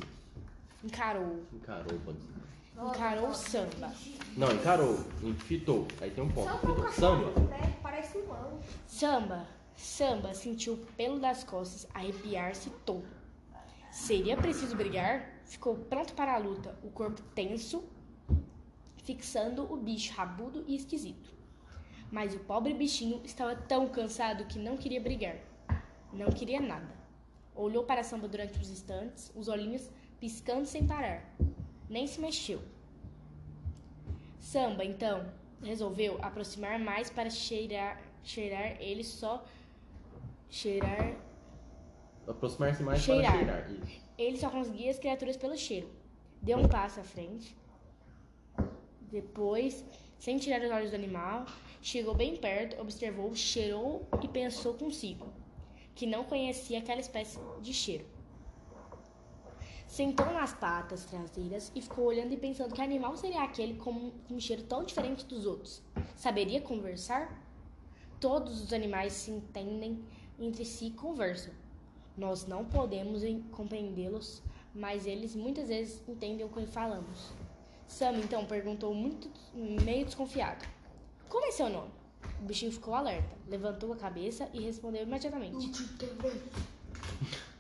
Encarou. 0.84 1.44
Encarou, 1.54 2.00
pode 2.00 2.18
dizer. 2.18 2.34
Encarou 2.78 3.34
Samba. 3.34 3.94
Não, 4.36 4.52
encarou. 4.52 4.98
Fitou. 5.46 5.88
Aí 6.02 6.12
tem 6.12 6.24
um 6.24 6.30
ponto. 6.30 6.50
Samba 6.50 6.58
é 6.58 6.58
um 6.58 6.60
Fitou. 6.76 6.84
cachorro, 6.86 7.34
Samba. 7.34 7.40
né? 7.48 7.78
Parece 7.82 8.18
um. 8.18 8.60
Samba. 8.88 9.48
Samba 9.76 10.34
sentiu 10.34 10.74
o 10.74 10.78
pelo 10.78 11.20
das 11.20 11.44
costas 11.44 11.88
arrepiar-se 11.94 12.70
todo. 12.86 13.06
Seria 13.92 14.36
preciso 14.36 14.76
brigar? 14.76 15.30
Ficou 15.46 15.76
pronto 15.76 16.14
para 16.14 16.34
a 16.34 16.38
luta, 16.38 16.76
o 16.84 16.90
corpo 16.90 17.22
tenso, 17.36 17.84
fixando 19.04 19.72
o 19.72 19.78
bicho 19.78 20.14
rabudo 20.14 20.64
e 20.68 20.76
esquisito. 20.76 21.32
Mas 22.12 22.34
o 22.34 22.40
pobre 22.40 22.74
bichinho 22.74 23.22
estava 23.24 23.56
tão 23.56 23.88
cansado 23.88 24.46
que 24.46 24.58
não 24.58 24.78
queria 24.78 25.02
brigar. 25.02 25.36
Não 26.12 26.28
queria 26.32 26.62
nada. 26.62 26.90
Olhou 27.56 27.84
para 27.84 28.04
Samba 28.04 28.28
durante 28.28 28.58
uns 28.60 28.70
instantes, 28.70 29.32
os 29.36 29.48
olhinhos 29.48 29.90
piscando 30.24 30.66
sem 30.66 30.88
parar. 30.88 31.22
Nem 31.90 32.08
se 32.08 32.22
mexeu. 32.22 32.62
Samba, 34.40 34.86
então, 34.86 35.30
resolveu 35.62 36.18
aproximar 36.22 36.80
mais 36.80 37.10
para 37.10 37.30
cheirar, 37.30 38.02
cheirar 38.24 38.82
ele 38.82 39.04
só. 39.04 39.44
Cheirar. 40.50 41.18
Aproximar-se 42.26 42.82
mais 42.84 43.02
Cheirar. 43.02 43.34
para 43.34 43.68
cheirar. 43.68 43.72
Isso. 43.72 44.02
Ele 44.18 44.38
só 44.38 44.50
conseguia 44.50 44.92
as 44.92 44.98
criaturas 44.98 45.36
pelo 45.36 45.58
cheiro. 45.58 45.90
Deu 46.42 46.58
um 46.58 46.70
passo 46.70 47.02
à 47.02 47.04
frente. 47.04 47.54
Depois, 49.12 49.84
sem 50.18 50.38
tirar 50.38 50.62
os 50.62 50.72
olhos 50.72 50.92
do 50.92 50.96
animal, 50.96 51.46
chegou 51.82 52.16
bem 52.16 52.38
perto, 52.38 52.80
observou, 52.82 53.36
cheirou 53.36 54.08
e 54.24 54.28
pensou 54.30 54.74
consigo 54.76 55.34
que 55.94 56.06
não 56.08 56.24
conhecia 56.24 56.80
aquela 56.80 57.02
espécie 57.02 57.38
de 57.62 57.74
cheiro. 57.74 58.13
Sentou 59.94 60.26
nas 60.34 60.56
patas 60.56 61.06
traseiras 61.06 61.72
e 61.76 61.80
ficou 61.80 62.06
olhando 62.06 62.34
e 62.34 62.38
pensando 62.38 62.74
que 62.74 62.82
animal 62.82 63.16
seria 63.16 63.44
aquele 63.44 63.76
com 63.76 64.12
um 64.28 64.40
cheiro 64.40 64.64
tão 64.64 64.84
diferente 64.84 65.24
dos 65.24 65.46
outros. 65.46 65.84
Saberia 66.16 66.60
conversar? 66.60 67.40
Todos 68.20 68.60
os 68.60 68.74
animais 68.74 69.14
se 69.14 69.30
entendem 69.30 70.04
entre 70.40 70.66
si 70.66 70.88
e 70.88 70.92
conversam. 70.94 71.54
Nós 72.18 72.48
não 72.48 72.66
podemos 72.66 73.24
em- 73.24 73.44
compreendê-los, 73.52 74.42
mas 74.74 75.06
eles 75.06 75.36
muitas 75.36 75.68
vezes 75.68 76.02
entendem 76.08 76.44
o 76.44 76.50
que 76.50 76.66
falamos. 76.66 77.32
Sam 77.88 78.14
então 78.18 78.48
perguntou 78.48 78.96
muito 78.96 79.30
meio 79.54 80.06
desconfiado: 80.06 80.68
Como 81.30 81.46
é 81.46 81.52
seu 81.52 81.70
nome? 81.70 81.92
O 82.42 82.46
bichinho 82.46 82.72
ficou 82.72 82.96
alerta, 82.96 83.38
levantou 83.48 83.94
a 83.94 83.96
cabeça 83.96 84.50
e 84.56 84.62
respondeu 84.62 85.04
imediatamente: 85.04 85.68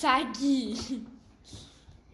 Sagui. 0.00 1.06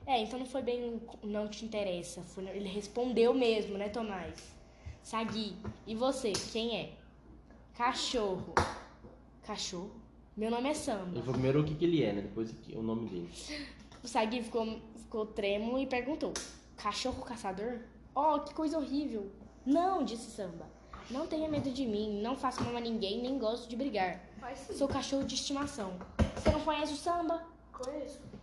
É, 0.09 0.23
então 0.23 0.39
não 0.39 0.47
foi 0.47 0.63
bem 0.63 1.03
não 1.25 1.49
te 1.49 1.65
interessa. 1.65 2.23
Foi- 2.23 2.45
ele 2.51 2.69
respondeu 2.69 3.35
mesmo, 3.35 3.77
né, 3.77 3.89
Tomás? 3.89 4.37
Sagui. 5.03 5.57
E 5.85 5.97
você, 5.97 6.33
quem 6.53 6.77
é? 6.77 6.93
Cachorro. 7.75 8.55
Cachorro? 9.43 9.91
Meu 10.37 10.49
nome 10.49 10.69
é 10.69 10.75
Samba. 10.75 11.11
Ele 11.11 11.19
falou 11.19 11.33
primeiro 11.33 11.61
o 11.61 11.65
que, 11.65 11.75
que 11.75 11.85
ele 11.85 12.05
é, 12.05 12.13
né? 12.13 12.23
Depois 12.23 12.55
o 12.73 12.83
nome 12.83 13.09
dele. 13.09 13.29
O 14.05 14.07
Sagui 14.07 14.45
ficou, 14.45 14.81
ficou 14.97 15.27
trêmulo 15.27 15.77
e 15.81 15.87
perguntou: 15.87 16.33
Cachorro 16.77 17.25
caçador? 17.25 17.81
Oh, 18.15 18.39
que 18.39 18.55
coisa 18.55 18.79
horrível! 18.79 19.29
Não, 19.65 20.05
disse 20.05 20.31
Samba. 20.31 20.69
Não 21.11 21.27
tenha 21.27 21.49
medo 21.49 21.73
de 21.73 21.85
mim, 21.85 22.21
não 22.23 22.37
faço 22.37 22.63
mal 22.63 22.77
a 22.77 22.81
ninguém, 22.81 23.21
nem 23.23 23.37
gosto 23.39 23.69
de 23.69 23.75
brigar. 23.75 24.21
Faz 24.39 24.61
sim. 24.61 24.75
Sou 24.75 24.87
cachorro 24.87 25.25
de 25.25 25.35
estimação. 25.35 25.95
Você 26.37 26.51
não 26.51 26.61
conhece 26.61 26.93
o 26.93 26.97
Samba? 26.97 27.56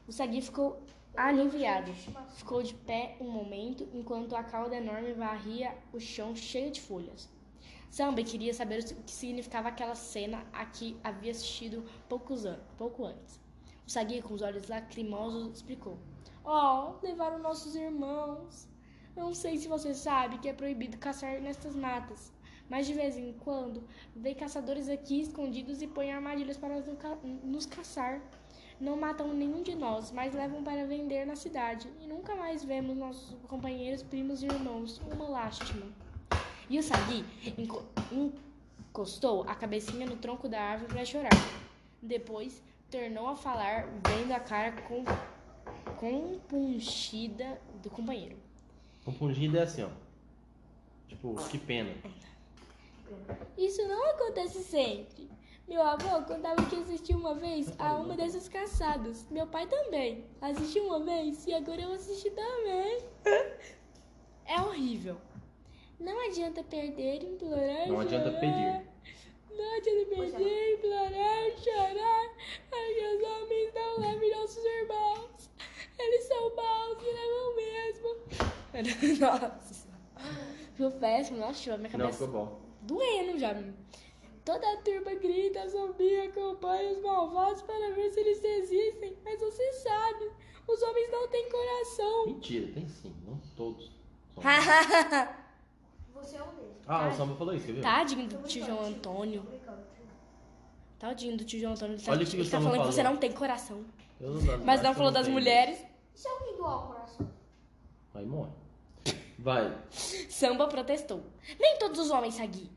O 0.07 0.11
Sagui 0.11 0.41
ficou 0.41 0.81
aliviado. 1.15 1.91
Ficou 2.35 2.61
de 2.61 2.73
pé 2.73 3.17
um 3.19 3.29
momento 3.29 3.87
enquanto 3.93 4.35
a 4.35 4.43
cauda 4.43 4.75
enorme 4.75 5.13
varria 5.13 5.75
o 5.91 5.99
chão 5.99 6.35
cheio 6.35 6.71
de 6.71 6.81
folhas. 6.81 7.29
Samba 7.89 8.23
queria 8.23 8.53
saber 8.53 8.79
o 8.79 9.03
que 9.03 9.11
significava 9.11 9.69
aquela 9.69 9.95
cena 9.95 10.45
a 10.51 10.65
que 10.65 10.97
havia 11.03 11.31
assistido 11.31 11.85
poucos 12.09 12.45
anos, 12.45 12.65
pouco 12.77 13.05
antes. 13.05 13.39
O 13.85 13.91
Sagui, 13.91 14.21
com 14.21 14.33
os 14.33 14.41
olhos 14.41 14.67
lacrimosos, 14.67 15.57
explicou: 15.57 15.97
Oh, 16.43 16.95
levaram 17.03 17.37
nossos 17.39 17.75
irmãos. 17.75 18.67
Não 19.15 19.33
sei 19.33 19.57
se 19.57 19.67
você 19.67 19.93
sabe 19.93 20.39
que 20.39 20.49
é 20.49 20.53
proibido 20.53 20.97
caçar 20.97 21.39
nestas 21.39 21.75
matas, 21.75 22.33
mas 22.67 22.87
de 22.87 22.95
vez 22.95 23.15
em 23.15 23.33
quando 23.33 23.83
vem 24.15 24.33
caçadores 24.33 24.89
aqui 24.89 25.21
escondidos 25.21 25.81
e 25.81 25.87
põem 25.87 26.11
armadilhas 26.11 26.57
para 26.57 26.83
nos 27.43 27.67
caçar. 27.67 28.21
Não 28.83 28.97
matam 28.97 29.33
nenhum 29.33 29.63
de 29.63 29.75
nós, 29.75 30.11
mas 30.11 30.33
levam 30.35 30.61
para 30.61 30.85
vender 30.85 31.25
na 31.25 31.37
cidade. 31.37 31.87
E 32.01 32.05
nunca 32.05 32.35
mais 32.35 32.65
vemos 32.65 32.97
nossos 32.97 33.33
companheiros, 33.47 34.03
primos 34.03 34.43
e 34.43 34.45
irmãos. 34.45 34.99
Uma 35.09 35.25
lástima. 35.29 35.85
E 36.69 36.77
o 36.77 36.83
Sagui 36.83 37.23
enco- 37.57 37.85
encostou 38.11 39.43
a 39.47 39.55
cabecinha 39.55 40.05
no 40.05 40.17
tronco 40.17 40.49
da 40.49 40.61
árvore 40.61 40.91
para 40.95 41.05
chorar. 41.05 41.29
Depois, 42.01 42.61
tornou 42.91 43.29
a 43.29 43.37
falar, 43.37 43.87
vendo 44.05 44.33
a 44.33 44.39
cara 44.41 44.73
com, 44.81 45.05
compungida 45.95 47.61
do 47.81 47.89
companheiro. 47.89 48.35
Compungida 49.05 49.59
é 49.59 49.63
assim, 49.63 49.83
ó. 49.83 49.89
Tipo, 51.07 51.35
que 51.47 51.57
pena. 51.57 51.93
Isso 53.57 53.81
não 53.87 54.09
acontece 54.11 54.61
sempre. 54.61 55.29
Meu 55.67 55.81
avô 55.81 56.21
contava 56.23 56.63
que 56.69 56.75
assistiu 56.75 57.17
uma 57.17 57.33
vez 57.35 57.73
a 57.79 57.95
uma 57.95 58.15
dessas 58.15 58.47
caçadas. 58.49 59.25
Meu 59.31 59.47
pai 59.47 59.65
também. 59.67 60.25
Assistiu 60.41 60.85
uma 60.85 60.99
vez 60.99 61.45
e 61.47 61.53
agora 61.53 61.81
eu 61.81 61.93
assisti 61.93 62.29
também. 62.31 62.99
É 64.45 64.59
horrível. 64.59 65.15
Não 65.97 66.19
adianta 66.27 66.61
perder, 66.65 67.23
implorar, 67.23 67.87
Não 67.87 68.01
adianta 68.01 68.25
chorar. 68.29 68.39
pedir. 68.41 68.91
Não 69.57 69.77
adianta 69.77 70.05
perder, 70.15 70.73
implorar, 70.73 71.51
chorar. 71.63 72.35
Ai, 72.73 72.93
que 72.93 73.05
os 73.15 73.23
homens 73.23 73.73
não 73.73 73.99
levem 74.01 74.31
nossos 74.35 74.65
irmãos. 74.65 75.49
Eles 75.97 76.23
são 76.25 76.55
maus 76.57 76.97
e 77.01 77.05
levam 77.05 77.55
mesmo. 77.55 78.09
Nossa. 79.21 79.87
Ficou 80.73 80.91
péssimo. 80.91 81.37
Nossa, 81.39 81.61
tirou 81.61 81.77
minha 81.77 81.89
Não, 81.91 81.99
cabeça 81.99 82.25
ficou 82.25 82.45
bom. 82.45 82.61
doendo 82.81 83.39
já. 83.39 83.55
Toda 84.45 84.73
a 84.73 84.77
turma 84.77 85.13
grita, 85.15 85.67
zumbi, 85.69 86.19
acompanha 86.19 86.91
os 86.91 87.01
malvados 87.01 87.61
para 87.61 87.93
ver 87.93 88.11
se 88.11 88.19
eles 88.19 88.43
existem. 88.43 89.17
Mas 89.23 89.39
você 89.39 89.71
sabe, 89.73 90.31
os 90.67 90.81
homens 90.81 91.11
não 91.11 91.27
têm 91.29 91.49
coração. 91.49 92.25
Mentira, 92.25 92.71
tem 92.73 92.87
sim. 92.87 93.15
Não 93.25 93.37
todos. 93.55 93.91
Você 96.13 96.37
é 96.37 96.43
um 96.43 96.55
deles. 96.55 96.73
Ah, 96.87 97.09
o 97.09 97.13
Samba 97.15 97.35
falou 97.35 97.53
isso, 97.53 97.67
ver? 97.67 97.81
Tadinho 97.81 98.27
do 98.27 98.37
tio 98.43 98.65
João 98.65 98.85
Antônio. 98.85 99.45
Tadinho 100.97 101.37
do 101.37 101.43
tio 101.43 101.59
João 101.59 101.73
Antônio. 101.73 101.95
Ele 101.95 102.03
tá, 102.03 102.11
Olha 102.11 102.23
o 102.23 102.27
que 102.27 102.35
ele 102.37 102.49
tá 102.49 102.61
falando 102.61 102.79
que 102.81 102.85
você 102.87 103.01
falou. 103.01 103.13
não 103.13 103.19
tem 103.19 103.31
coração. 103.31 103.85
Eu 104.19 104.33
não, 104.33 104.65
Mas 104.65 104.81
não 104.81 104.93
falou 104.93 105.11
das 105.11 105.27
mulheres. 105.27 105.83
E 106.15 106.19
se 106.19 106.27
alguém 106.27 106.55
doar 106.55 106.83
o 106.83 106.87
coração? 106.87 107.29
Aí 108.13 108.25
morre. 108.25 108.51
Vai. 109.37 109.77
Samba 109.91 110.67
protestou. 110.67 111.21
Nem 111.59 111.77
todos 111.77 111.99
os 111.99 112.09
homens 112.09 112.35
sagui. 112.35 112.69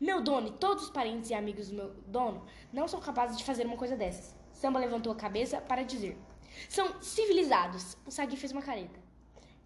Meu 0.00 0.22
dono 0.22 0.48
e 0.48 0.52
todos 0.52 0.84
os 0.84 0.90
parentes 0.90 1.28
e 1.30 1.34
amigos 1.34 1.68
do 1.68 1.74
meu 1.74 1.90
dono 2.06 2.44
não 2.72 2.88
são 2.88 3.00
capazes 3.00 3.36
de 3.36 3.44
fazer 3.44 3.66
uma 3.66 3.76
coisa 3.76 3.96
dessas. 3.96 4.34
Samba 4.52 4.78
levantou 4.78 5.12
a 5.12 5.16
cabeça 5.16 5.60
para 5.60 5.82
dizer. 5.82 6.16
São 6.68 7.00
civilizados. 7.02 7.96
O 8.06 8.10
Sagui 8.10 8.36
fez 8.36 8.50
uma 8.52 8.62
careta. 8.62 8.98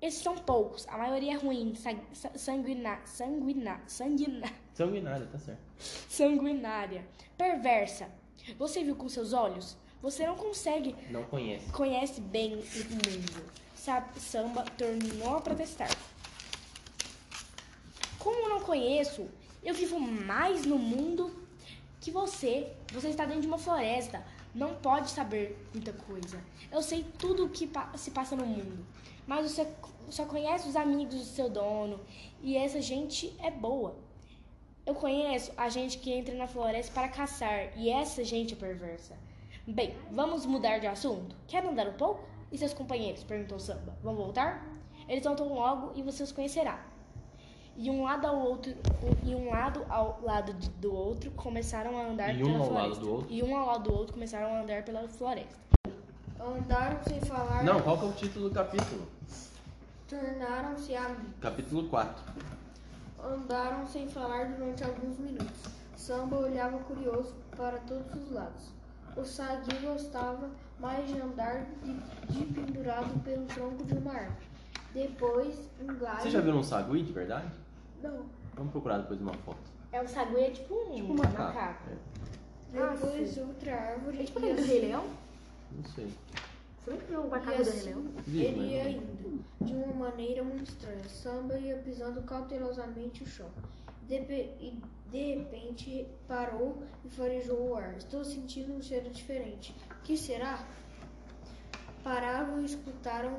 Esses 0.02 0.22
são 0.22 0.36
poucos. 0.36 0.86
A 0.88 0.98
maioria 0.98 1.32
é 1.34 1.36
ruim, 1.36 1.74
sa- 1.74 1.94
sa- 2.12 2.36
sanguina, 2.36 3.00
sanguina, 3.06 3.80
sanguina, 3.86 4.52
Sanguinária, 4.74 5.26
tá 5.26 5.38
certo. 5.38 5.60
sanguinária, 5.78 7.06
perversa. 7.38 8.08
Você 8.58 8.82
viu 8.84 8.96
com 8.96 9.08
seus 9.08 9.32
olhos? 9.32 9.76
Você 10.02 10.26
não 10.26 10.36
consegue 10.36 10.94
Não 11.10 11.22
conhece. 11.24 11.70
conhece 11.72 12.20
bem 12.20 12.54
o 12.54 12.58
mundo. 12.58 13.52
Samba 14.18 14.64
tornou 14.76 15.36
a 15.36 15.40
protestar. 15.40 15.88
Como 18.18 18.48
não 18.48 18.60
conheço, 18.60 19.28
eu 19.64 19.74
vivo 19.74 19.98
mais 19.98 20.66
no 20.66 20.78
mundo 20.78 21.34
que 22.00 22.10
você. 22.10 22.70
Você 22.92 23.08
está 23.08 23.24
dentro 23.24 23.42
de 23.42 23.46
uma 23.46 23.58
floresta. 23.58 24.22
Não 24.54 24.74
pode 24.74 25.10
saber 25.10 25.58
muita 25.72 25.92
coisa. 25.92 26.38
Eu 26.70 26.82
sei 26.82 27.04
tudo 27.18 27.46
o 27.46 27.48
que 27.48 27.68
se 27.96 28.10
passa 28.10 28.36
no 28.36 28.46
mundo. 28.46 28.84
Mas 29.26 29.50
você 29.50 29.66
só 30.10 30.26
conhece 30.26 30.68
os 30.68 30.76
amigos 30.76 31.14
do 31.14 31.24
seu 31.24 31.48
dono. 31.48 31.98
E 32.42 32.56
essa 32.56 32.80
gente 32.80 33.34
é 33.40 33.50
boa. 33.50 33.96
Eu 34.84 34.94
conheço 34.94 35.50
a 35.56 35.70
gente 35.70 35.98
que 35.98 36.12
entra 36.12 36.34
na 36.34 36.46
floresta 36.46 36.92
para 36.92 37.08
caçar. 37.08 37.76
E 37.76 37.88
essa 37.88 38.22
gente 38.22 38.52
é 38.52 38.56
perversa. 38.56 39.16
Bem, 39.66 39.96
vamos 40.10 40.44
mudar 40.44 40.78
de 40.78 40.86
assunto? 40.86 41.34
Quer 41.48 41.64
andar 41.64 41.88
um 41.88 41.94
pouco? 41.94 42.22
E 42.52 42.58
seus 42.58 42.74
companheiros? 42.74 43.24
Perguntou 43.24 43.58
Samba. 43.58 43.96
Vão 44.02 44.14
voltar? 44.14 44.62
Eles 45.08 45.24
voltam 45.24 45.52
logo 45.52 45.92
e 45.98 46.02
você 46.02 46.22
os 46.22 46.32
conhecerá. 46.32 46.93
E 47.76 47.90
um 47.90 48.04
lado 48.04 48.26
ao 48.26 48.36
outro, 48.38 48.72
e 49.24 49.34
um 49.34 49.50
lado 49.50 49.84
ao 49.88 50.20
lado 50.22 50.52
do 50.80 50.94
outro 50.94 51.30
começaram 51.32 51.98
a 51.98 52.06
andar 52.06 52.34
E 52.34 52.42
um 52.42 52.46
pela 52.46 52.58
ao 52.58 52.72
lado 52.72 52.72
floresta. 52.94 53.00
do 53.04 53.12
outro? 53.12 53.26
E 53.32 53.42
um 53.42 53.56
ao 53.56 53.66
lado 53.66 53.82
do 53.84 53.92
outro 53.92 54.12
começaram 54.14 54.54
a 54.54 54.60
andar 54.60 54.84
pela 54.84 55.08
floresta. 55.08 55.64
Andaram 56.40 57.02
sem 57.04 57.20
falar. 57.22 57.64
Não, 57.64 57.80
qual 57.80 57.98
que 57.98 58.04
é 58.04 58.08
o 58.08 58.12
título 58.12 58.48
do 58.48 58.54
capítulo? 58.54 59.08
Tornaram-se 60.08 60.94
amigos. 60.94 61.34
Capítulo 61.40 61.88
4. 61.88 62.22
Andaram 63.24 63.86
sem 63.86 64.06
falar 64.08 64.46
durante 64.52 64.84
alguns 64.84 65.18
minutos. 65.18 65.72
Samba 65.96 66.36
olhava 66.36 66.78
curioso 66.80 67.34
para 67.56 67.78
todos 67.78 68.14
os 68.14 68.30
lados. 68.32 68.70
O 69.16 69.24
Sagui 69.24 69.74
gostava 69.78 70.50
mais 70.78 71.06
de 71.08 71.18
andar 71.20 71.64
de, 71.82 71.92
de 72.32 72.44
pendurado 72.52 73.18
pelo 73.24 73.46
tronco 73.46 73.82
de 73.84 73.94
uma 73.94 74.12
árvore. 74.12 74.53
Depois, 74.94 75.68
um 75.82 75.86
galho. 75.98 76.22
Você 76.22 76.30
já 76.30 76.40
viu 76.40 76.54
um 76.54 76.62
sagui 76.62 77.02
de 77.02 77.12
verdade? 77.12 77.52
Não. 78.02 78.24
Vamos 78.54 78.70
procurar 78.72 78.98
depois 78.98 79.20
uma 79.20 79.34
foto. 79.34 79.58
É 79.92 80.00
um 80.00 80.06
sagui, 80.06 80.40
é 80.40 80.50
tipo 80.50 80.74
um 80.74 80.94
Tipo 80.94 81.12
um 81.12 81.16
macaco. 81.16 81.90
É. 81.90 81.96
Depois 82.90 83.38
outra 83.38 83.74
árvore. 83.74 84.20
É 84.20 84.24
tipo 84.24 84.38
aquele 84.38 84.54
do 84.54 84.60
assim- 84.62 84.70
Rei 84.70 84.80
Leão? 84.82 85.04
Não 85.72 85.84
sei. 85.84 86.08
Você 86.84 86.90
nunca 86.90 87.04
viu 87.06 87.20
o 87.22 87.26
E 87.26 87.30
macaco 87.30 87.50
do 87.50 87.62
Rei 87.62 87.62
assim, 87.70 87.84
Leão? 87.88 88.04
Ele 88.26 88.60
ia 88.72 88.84
não- 88.84 88.90
indo, 88.90 89.44
de 89.60 89.72
uma 89.74 89.92
maneira 89.94 90.42
muito 90.42 90.68
estranha. 90.70 91.08
Samba 91.08 91.58
ia 91.58 91.76
pisando 91.78 92.22
cautelosamente 92.22 93.22
o 93.22 93.26
chão. 93.26 93.48
De, 94.06 94.16
e 94.16 94.80
de 95.10 95.34
repente 95.36 96.06
parou 96.28 96.82
e 97.04 97.08
farejou 97.08 97.70
o 97.70 97.74
ar. 97.76 97.94
Estou 97.96 98.24
sentindo 98.24 98.72
um 98.74 98.82
cheiro 98.82 99.08
diferente. 99.10 99.74
que 100.04 100.16
será? 100.18 100.62
Pararam 102.04 102.60
e 102.60 102.66
escutaram. 102.66 103.32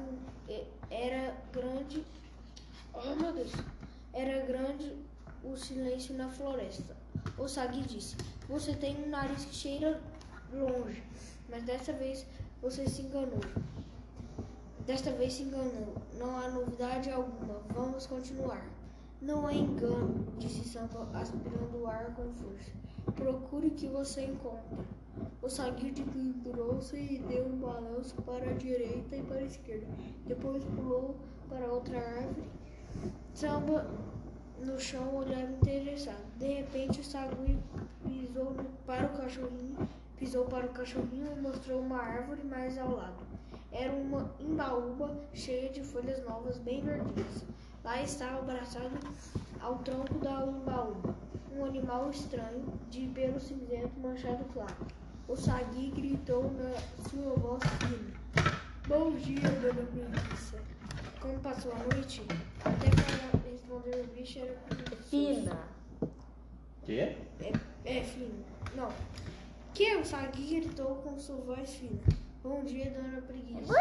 e- 0.50 0.66
Era 0.90 1.36
grande. 1.54 2.04
Oh 2.94 3.16
meu 3.16 3.32
Deus! 3.32 3.52
Era 4.14 4.46
grande 4.46 4.96
o 5.44 5.56
silêncio 5.56 6.16
na 6.18 6.28
floresta. 6.30 6.96
O 7.38 7.48
Sagi 7.48 7.82
disse: 7.82 8.16
Você 8.50 8.74
tem 8.76 8.96
um 9.04 9.10
nariz 9.10 9.46
que 9.46 9.54
cheira 9.56 10.02
longe, 10.52 11.04
mas 11.50 11.64
dessa 11.64 11.94
vez 11.94 12.26
você 12.62 12.88
se 12.90 13.04
enganou. 13.04 13.42
Desta 14.86 15.12
vez 15.12 15.34
se 15.34 15.44
enganou. 15.44 15.96
Não 16.18 16.38
há 16.38 16.50
novidade 16.50 17.10
alguma. 17.12 17.60
Vamos 17.70 18.06
continuar. 18.08 18.66
Não 19.22 19.48
há 19.48 19.54
engano, 19.54 20.26
disse 20.38 20.68
Samba, 20.68 21.08
aspirando 21.14 21.82
o 21.82 21.88
ar 21.88 22.14
com 22.16 22.32
força. 22.34 22.72
Procure 23.16 23.68
o 23.68 23.72
que 23.72 23.88
você 23.88 24.26
encontra. 24.26 24.86
O 25.42 25.50
Saguide 25.50 26.04
pendurou-se 26.04 26.98
e 26.98 27.20
deu 27.20 27.46
um 27.46 27.58
balanço 27.58 28.16
para 28.24 28.50
a 28.50 28.54
direita 28.54 29.16
e 29.16 29.22
para 29.22 29.38
a 29.38 29.44
esquerda. 29.44 29.86
Depois 30.26 30.64
pulou 30.64 31.16
para 31.48 31.68
outra 31.68 32.00
árvore. 32.00 32.50
Samba 33.34 33.88
no 34.66 34.80
chão 34.80 35.16
olhava 35.16 35.52
interessado. 35.52 36.26
De 36.38 36.48
repente 36.48 37.00
o 37.00 37.04
Sagui 37.04 37.60
pisou 38.04 38.56
para 38.86 39.06
o 39.06 39.18
cachorrinho, 39.18 39.88
pisou 40.18 40.46
para 40.46 40.66
o 40.66 40.70
cachorrinho 40.70 41.38
e 41.38 41.42
mostrou 41.42 41.80
uma 41.80 42.00
árvore 42.00 42.44
mais 42.44 42.78
ao 42.78 42.96
lado. 42.96 43.24
Era 43.72 43.94
uma 43.94 44.32
imbaúba 44.40 45.16
cheia 45.34 45.70
de 45.70 45.84
folhas 45.84 46.24
novas 46.24 46.58
bem 46.58 46.82
verdinhas. 46.82 47.46
Lá 47.84 48.02
estava 48.02 48.40
abraçado 48.40 48.98
ao 49.62 49.78
tronco 49.80 50.16
da 50.20 50.46
imbaúba 50.46 51.16
um 51.56 51.64
animal 51.64 52.10
estranho, 52.10 52.66
de 52.90 53.08
pelo 53.08 53.40
cinzento 53.40 53.98
manchado 54.00 54.44
claro. 54.54 54.76
O 55.28 55.36
Sagui 55.36 55.90
gritou 55.90 56.52
na 56.52 56.72
sua 57.10 57.34
voz 57.34 57.64
fina. 57.80 58.14
Bom 58.88 59.12
dia, 59.16 59.42
dona 59.42 59.84
preguiça. 59.88 60.60
Como 61.20 61.40
passou 61.40 61.72
a 61.74 61.80
noite? 61.80 62.22
Até 62.64 62.90
para 62.92 63.50
responder 63.50 64.02
o 64.02 64.08
bicho 64.16 64.38
era 64.38 64.54
preguiçoso. 64.70 65.10
Fina. 65.10 65.58
Quê? 66.84 67.18
É, 67.86 68.04
fino. 68.04 68.46
Não. 68.76 68.90
Que 69.74 69.96
o 69.96 70.06
Sagui 70.06 70.60
gritou 70.60 70.98
com 70.98 71.18
sua 71.18 71.38
voz 71.38 71.74
fina. 71.74 72.00
Bom 72.44 72.64
dia, 72.64 72.92
dona 72.92 73.22
preguiça. 73.24 73.74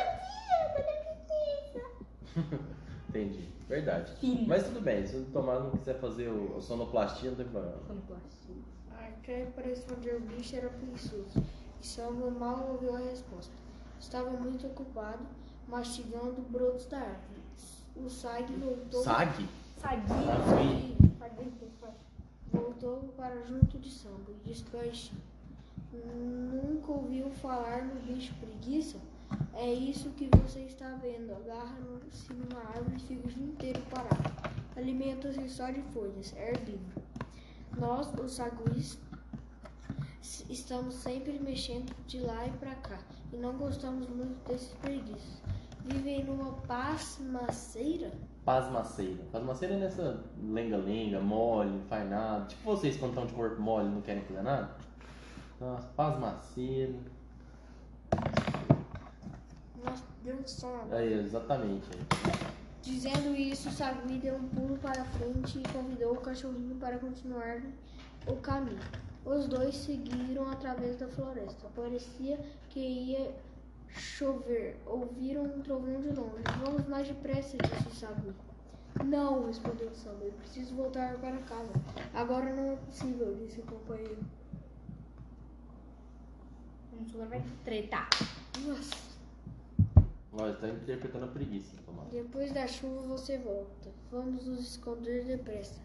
Entendi. 3.10 3.50
Verdade. 3.68 4.12
Fina. 4.16 4.46
Mas 4.46 4.64
tudo 4.64 4.80
bem, 4.80 5.06
se 5.06 5.14
o 5.16 5.26
Tomás 5.26 5.62
não 5.62 5.72
quiser 5.72 6.00
fazer 6.00 6.28
o, 6.28 6.56
a 6.56 6.60
sonoplastia, 6.62 7.28
não 7.30 7.36
tem 7.36 7.46
problema. 7.46 7.82
Até 9.04 9.44
para 9.46 9.64
responder 9.64 10.14
o 10.16 10.20
bicho 10.20 10.56
era 10.56 10.70
preguiçoso. 10.70 11.44
E 11.82 11.86
Samba 11.86 12.30
mal 12.30 12.70
ouviu 12.72 12.94
a 12.94 12.98
resposta. 12.98 13.52
Estava 14.00 14.30
muito 14.30 14.66
ocupado, 14.66 15.24
mastigando 15.68 16.40
brotos 16.48 16.86
da 16.86 16.98
árvore. 16.98 17.42
O 17.96 18.08
Sag 18.08 18.50
voltou. 18.54 19.02
Sag? 19.02 19.48
Sagui. 19.80 20.96
Voltou 22.50 23.12
para 23.16 23.42
junto 23.42 23.78
de 23.78 23.90
Samba 23.90 24.30
e 24.30 24.48
disse 24.48 24.64
baixinho. 24.72 25.20
Nunca 25.92 26.92
ouviu 26.92 27.30
falar 27.30 27.84
no 27.84 28.00
bicho 28.00 28.32
preguiça? 28.34 28.98
É 29.54 29.72
isso 29.72 30.10
que 30.10 30.28
você 30.36 30.60
está 30.60 30.88
vendo. 30.94 31.32
Agarra-se 31.32 32.32
numa 32.32 32.60
árvore 32.60 32.96
e 32.96 33.00
fica 33.00 33.26
o 33.26 33.30
dia 33.30 33.44
inteiro 33.44 33.82
parado. 33.90 34.32
Alimenta-se 34.76 35.48
só 35.48 35.70
de 35.70 35.82
folhas. 35.92 36.34
É 36.36 36.50
herbívoro. 36.50 37.03
Nós, 37.78 38.12
os 38.14 38.32
saguis, 38.32 38.98
estamos 40.48 40.94
sempre 40.94 41.38
mexendo 41.38 41.94
de 42.06 42.20
lá 42.20 42.46
e 42.46 42.50
para 42.52 42.74
cá. 42.76 42.98
E 43.32 43.36
não 43.36 43.56
gostamos 43.56 44.08
muito 44.08 44.46
desses 44.48 44.72
preguiças. 44.74 45.42
Vivem 45.84 46.24
numa 46.24 46.52
pasmaceira? 46.62 48.12
Pasmaceira. 48.44 49.22
Pasmaceira 49.32 49.74
é 49.74 49.78
nessa 49.78 50.24
lenga-lenga, 50.42 51.20
mole, 51.20 51.70
não 51.70 51.82
faz 51.82 52.08
nada. 52.08 52.46
Tipo 52.46 52.62
vocês 52.64 52.96
quando 52.96 53.10
estão 53.10 53.26
de 53.26 53.34
corpo 53.34 53.60
mole 53.60 53.88
não 53.88 54.00
querem 54.00 54.22
fazer 54.22 54.42
nada. 54.42 54.70
Nossa, 55.60 55.86
pasmaceira. 55.88 56.94
Nossa, 59.84 60.04
deu 60.22 60.36
um 60.36 60.46
som. 60.46 60.88
Aí, 60.90 61.12
exatamente. 61.12 61.88
Dizendo 62.84 63.34
isso, 63.34 63.70
Sagui 63.70 64.18
deu 64.18 64.36
um 64.36 64.46
pulo 64.48 64.76
para 64.76 65.06
frente 65.06 65.58
e 65.58 65.72
convidou 65.72 66.12
o 66.12 66.20
cachorrinho 66.20 66.76
para 66.76 66.98
continuar 66.98 67.62
o 68.26 68.36
caminho. 68.36 68.78
Os 69.24 69.48
dois 69.48 69.74
seguiram 69.74 70.50
através 70.50 70.98
da 70.98 71.08
floresta. 71.08 71.66
Parecia 71.74 72.38
que 72.68 72.80
ia 72.80 73.34
chover. 73.88 74.76
Ouviram 74.84 75.44
um 75.44 75.62
trovão 75.62 75.98
de 76.02 76.08
longe. 76.08 76.44
Vamos 76.62 76.86
mais 76.86 77.08
depressa, 77.08 77.56
disse 77.56 77.96
Sagui. 77.96 78.34
Não, 79.02 79.46
respondeu. 79.46 79.90
Eu 80.20 80.32
preciso 80.32 80.74
voltar 80.74 81.16
para 81.16 81.38
casa. 81.38 81.72
Agora 82.12 82.54
não 82.54 82.72
é 82.72 82.76
possível, 82.76 83.34
disse 83.34 83.60
o 83.60 83.64
companheiro. 83.64 84.18
Gente 86.92 87.14
agora 87.14 87.30
vai 87.30 87.44
tretar. 87.64 88.10
Nossa. 88.66 89.13
Olha, 90.36 90.50
está 90.50 90.68
interpretando 90.68 91.26
a 91.26 91.28
preguiça, 91.28 91.76
Tomás. 91.86 92.08
Depois 92.10 92.52
da 92.52 92.66
chuva 92.66 93.02
você 93.02 93.38
volta. 93.38 93.90
Vamos 94.10 94.44
nos 94.46 94.60
esconder 94.60 95.24
depressa. 95.24 95.80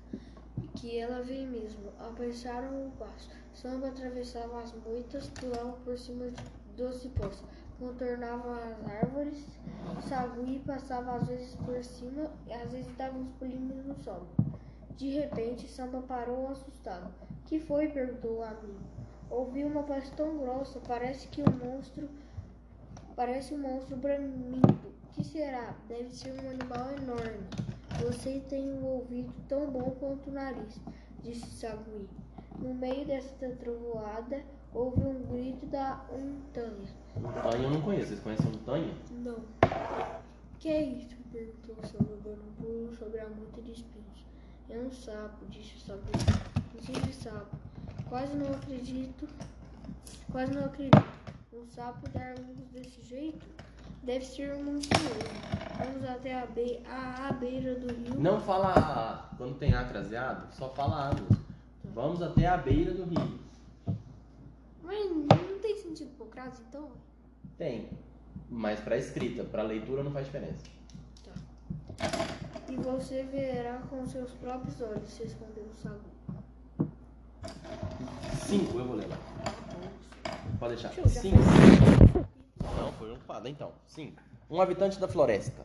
Que 0.75 0.97
ela 0.97 1.21
vem 1.21 1.45
mesmo. 1.45 1.91
Apressaram 1.99 2.87
o 2.87 2.91
passo. 2.97 3.29
Samba 3.53 3.89
atravessava 3.89 4.61
as 4.61 4.73
moitas, 4.73 5.29
pulava 5.29 5.73
por 5.83 5.97
cima 5.97 6.25
dos 6.75 6.95
cipós, 7.01 7.43
contornava 7.77 8.55
as 8.55 8.91
árvores. 8.91 9.45
Sagui 10.07 10.59
passava 10.65 11.15
às 11.17 11.27
vezes 11.27 11.55
por 11.55 11.83
cima 11.83 12.31
e 12.47 12.53
às 12.53 12.71
vezes 12.71 12.95
dava 12.95 13.19
uns 13.19 13.29
pulinhos 13.33 13.85
no 13.85 13.95
solo. 14.03 14.27
De 14.97 15.09
repente, 15.09 15.67
Samba 15.67 16.01
parou 16.01 16.47
assustado. 16.47 17.13
Que 17.45 17.59
foi? 17.59 17.87
perguntou 17.89 18.39
o 18.39 18.43
amigo. 18.43 18.79
Ouvi 19.29 19.63
uma 19.63 19.83
voz 19.83 20.09
tão 20.11 20.37
grossa, 20.39 20.79
parece 20.87 21.27
que 21.27 21.41
um 21.41 21.51
monstro 21.51 22.09
Parece 23.19 23.53
um 23.53 23.57
monstro 23.57 23.97
bramindo. 23.97 24.61
Que 25.11 25.25
será? 25.25 25.75
Deve 25.89 26.09
ser 26.09 26.31
um 26.31 26.49
animal 26.51 26.89
enorme. 26.91 27.49
Você 28.01 28.39
tem 28.47 28.71
um 28.71 28.85
ouvido 28.85 29.33
tão 29.49 29.69
bom 29.69 29.93
quanto 29.99 30.29
o 30.29 30.31
nariz, 30.31 30.79
disse 31.21 31.45
Sagui. 31.47 32.07
No 32.59 32.73
meio 32.73 33.05
desta 33.05 33.49
trovoada, 33.57 34.41
houve 34.73 35.01
um 35.01 35.21
grito 35.23 35.65
da 35.65 36.01
untanha. 36.13 36.87
Tanha 37.43 37.63
eu 37.65 37.71
não 37.71 37.81
conheço. 37.81 38.07
Vocês 38.07 38.21
conhecem 38.21 38.51
o 38.53 38.57
Tanha? 38.59 38.93
Não. 39.11 39.43
Que 40.57 40.69
é 40.69 40.81
isso? 40.81 41.17
perguntou 41.29 41.75
Samba, 41.83 42.15
dando 42.23 42.41
um 42.41 42.53
pulo 42.53 42.95
sobre 42.95 43.19
a 43.19 43.27
muita 43.27 43.61
de 43.61 43.73
espinhos. 43.73 44.25
É 44.69 44.77
um 44.77 44.89
sapo, 44.93 45.45
disse 45.49 45.77
Sagui. 45.77 46.13
Um 46.73 47.11
sapo. 47.11 47.57
Quase 48.07 48.33
não 48.37 48.47
acredito. 48.53 49.27
Quase 50.31 50.53
não 50.53 50.63
acredito. 50.63 51.18
Um 51.51 51.65
sapo 51.67 52.07
dar 52.09 52.35
luz 52.37 52.59
desse 52.71 53.01
jeito? 53.01 53.45
Deve 54.03 54.23
ser 54.23 54.53
um 54.53 54.63
monstruoso. 54.63 55.19
Vamos 55.77 56.07
até 56.07 56.39
a, 56.39 56.45
be 56.45 56.79
a, 56.87 57.27
a 57.27 57.33
beira 57.33 57.75
do 57.75 57.87
rio. 57.93 58.19
Não 58.19 58.39
fala 58.39 58.73
A. 58.73 59.35
Quando 59.35 59.57
tem 59.57 59.73
A 59.73 59.83
craseado, 59.85 60.53
só 60.53 60.69
fala 60.69 61.09
A 61.09 61.13
mesmo. 61.13 61.45
Vamos 61.85 62.21
até 62.21 62.45
a 62.45 62.55
beira 62.55 62.93
do 62.93 63.03
rio. 63.03 63.39
Mas 64.83 65.09
não 65.09 65.59
tem 65.59 65.75
sentido 65.77 66.15
por 66.17 66.27
crase, 66.27 66.61
então? 66.69 66.91
Tem. 67.57 67.89
Mas 68.49 68.79
para 68.79 68.97
escrita, 68.97 69.43
para 69.43 69.63
leitura 69.63 70.03
não 70.03 70.11
faz 70.11 70.25
diferença. 70.27 70.63
E 72.69 72.75
você 72.75 73.23
verá 73.23 73.81
com 73.89 74.05
seus 74.05 74.31
próprios 74.33 74.79
olhos, 74.81 75.17
respondeu 75.17 75.65
o 75.65 75.75
sapo. 75.75 75.99
Cinco, 78.45 78.79
eu 78.79 78.85
vou 78.85 78.95
ler 78.95 79.07
lá. 79.07 79.17
Pode 80.59 80.75
deixar. 80.75 80.91
Cinco. 81.07 81.37
Não, 82.77 82.91
foi 82.93 83.11
ocupada 83.11 83.49
então. 83.49 83.71
Cinco. 83.87 84.21
Um 84.49 84.61
habitante 84.61 84.99
da 84.99 85.07
floresta. 85.07 85.63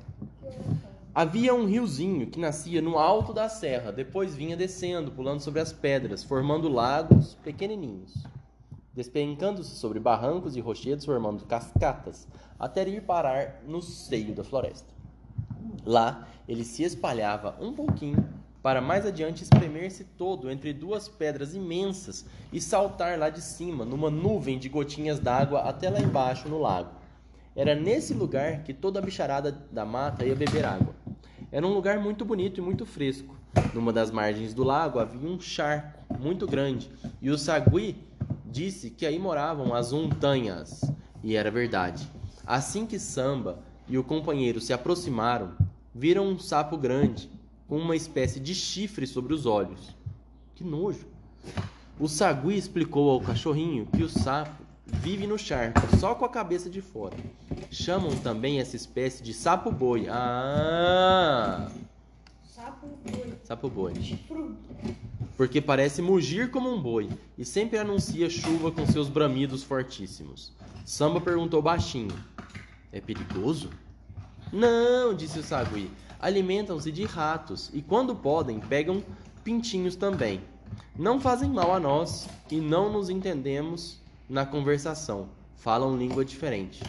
Havia 1.13 1.55
um 1.55 1.67
riozinho 1.67 2.27
que 2.29 2.39
nascia 2.39 2.81
no 2.81 2.99
alto 2.99 3.33
da 3.33 3.49
serra, 3.49 3.93
depois 3.93 4.35
vinha 4.35 4.57
descendo, 4.57 5.11
pulando 5.11 5.41
sobre 5.41 5.61
as 5.61 5.73
pedras, 5.73 6.25
formando 6.25 6.69
lagos 6.69 7.35
pequenininhos, 7.43 8.13
despencando-se 8.93 9.77
sobre 9.77 10.01
barrancos 10.01 10.57
e 10.57 10.61
rochedos, 10.61 11.05
formando 11.05 11.45
cascatas, 11.45 12.27
até 12.59 12.89
ir 12.89 13.03
parar 13.03 13.63
no 13.67 13.81
seio 13.81 14.35
da 14.35 14.43
floresta. 14.43 14.93
Lá, 15.85 16.27
ele 16.49 16.65
se 16.65 16.83
espalhava 16.83 17.57
um 17.61 17.73
pouquinho 17.73 18.29
para 18.64 18.81
mais 18.81 19.05
adiante 19.05 19.42
espremer-se 19.42 20.05
todo 20.05 20.50
entre 20.50 20.72
duas 20.72 21.07
pedras 21.07 21.55
imensas 21.55 22.24
e 22.50 22.59
saltar 22.62 23.18
lá 23.18 23.29
de 23.29 23.42
cima, 23.42 23.85
numa 23.85 24.09
nuvem 24.09 24.59
de 24.59 24.70
gotinhas 24.70 25.20
d'água 25.20 25.61
até 25.68 25.90
lá 25.90 26.00
embaixo 26.00 26.48
no 26.48 26.59
lago. 26.59 26.88
Era 27.55 27.74
nesse 27.74 28.14
lugar 28.14 28.62
que 28.62 28.72
toda 28.72 29.00
a 29.00 29.03
bicharada 29.03 29.53
da 29.70 29.85
mata 29.85 30.24
ia 30.24 30.35
beber 30.35 30.64
água. 30.64 30.94
Era 31.53 31.66
um 31.66 31.74
lugar 31.74 31.98
muito 31.98 32.24
bonito 32.24 32.59
e 32.59 32.64
muito 32.64 32.87
fresco. 32.87 33.37
Numa 33.74 33.92
das 33.92 34.11
margens 34.11 34.55
do 34.55 34.64
lago 34.64 34.98
havia 34.98 35.29
um 35.29 35.38
charco 35.38 36.03
muito 36.18 36.46
grande, 36.46 36.90
e 37.20 37.29
o 37.29 37.37
sagui 37.37 37.96
disse 38.46 38.88
que 38.88 39.05
aí 39.05 39.18
moravam 39.18 39.74
as 39.74 39.92
untanhas. 39.92 40.81
E 41.22 41.37
era 41.37 41.50
verdade. 41.50 42.09
Assim 42.46 42.87
que 42.87 42.98
Samba 42.98 43.59
e 43.87 43.98
o 43.98 44.03
companheiro 44.03 44.59
se 44.59 44.72
aproximaram, 44.72 45.53
viram 45.94 46.27
um 46.27 46.38
sapo 46.38 46.79
grande 46.79 47.34
com 47.68 47.79
uma 47.79 47.96
espécie 47.96 48.40
de 48.40 48.55
chifre 48.55 49.07
sobre 49.07 49.33
os 49.35 49.46
olhos. 49.46 49.94
Que 50.55 50.64
nojo! 50.64 51.07
O 51.98 52.09
sagui 52.09 52.57
explicou 52.57 53.11
ao 53.11 53.20
cachorrinho 53.20 53.87
que 53.87 54.03
o 54.03 54.09
sapo 54.09 54.64
vive 54.87 55.27
no 55.27 55.38
charco, 55.38 55.81
só 55.98 56.14
com 56.14 56.24
a 56.24 56.29
cabeça 56.29 56.68
de 56.68 56.81
fora. 56.81 57.16
Chamam 57.70 58.11
também 58.16 58.61
essa 58.61 58.77
espécie 58.77 59.22
de 59.22 59.33
sapo-boi. 59.33 60.07
Ah! 60.09 61.70
Sapo 62.42 62.87
boi. 62.87 63.35
Sapo-boi. 63.44 63.94
Fruto. 64.29 64.57
Porque 65.37 65.61
parece 65.61 66.00
mugir 66.00 66.50
como 66.50 66.72
um 66.72 66.81
boi 66.81 67.09
e 67.37 67.44
sempre 67.44 67.79
anuncia 67.79 68.31
chuva 68.31 68.70
com 68.70 68.87
seus 68.87 69.09
bramidos 69.09 69.64
fortíssimos. 69.64 70.53
Samba 70.85 71.20
perguntou 71.20 71.61
baixinho: 71.61 72.14
É 72.92 73.00
perigoso? 73.00 73.70
Não, 74.53 75.12
disse 75.14 75.40
o 75.40 75.42
sagui. 75.42 75.90
Alimentam-se 76.20 76.90
de 76.90 77.05
ratos 77.05 77.70
e, 77.72 77.83
quando 77.83 78.14
podem, 78.14 78.61
pegam 78.61 79.03
pintinhos 79.42 79.96
também. 79.96 80.40
Não 80.96 81.20
fazem 81.20 81.50
mal 81.50 81.74
a 81.74 81.81
nós 81.81 82.29
e 82.50 82.61
não 82.61 82.92
nos 82.92 83.11
entendemos 83.11 84.00
na 84.29 84.46
conversação. 84.46 85.29
Falam 85.57 85.96
língua 85.96 86.24
diferente. 86.24 86.83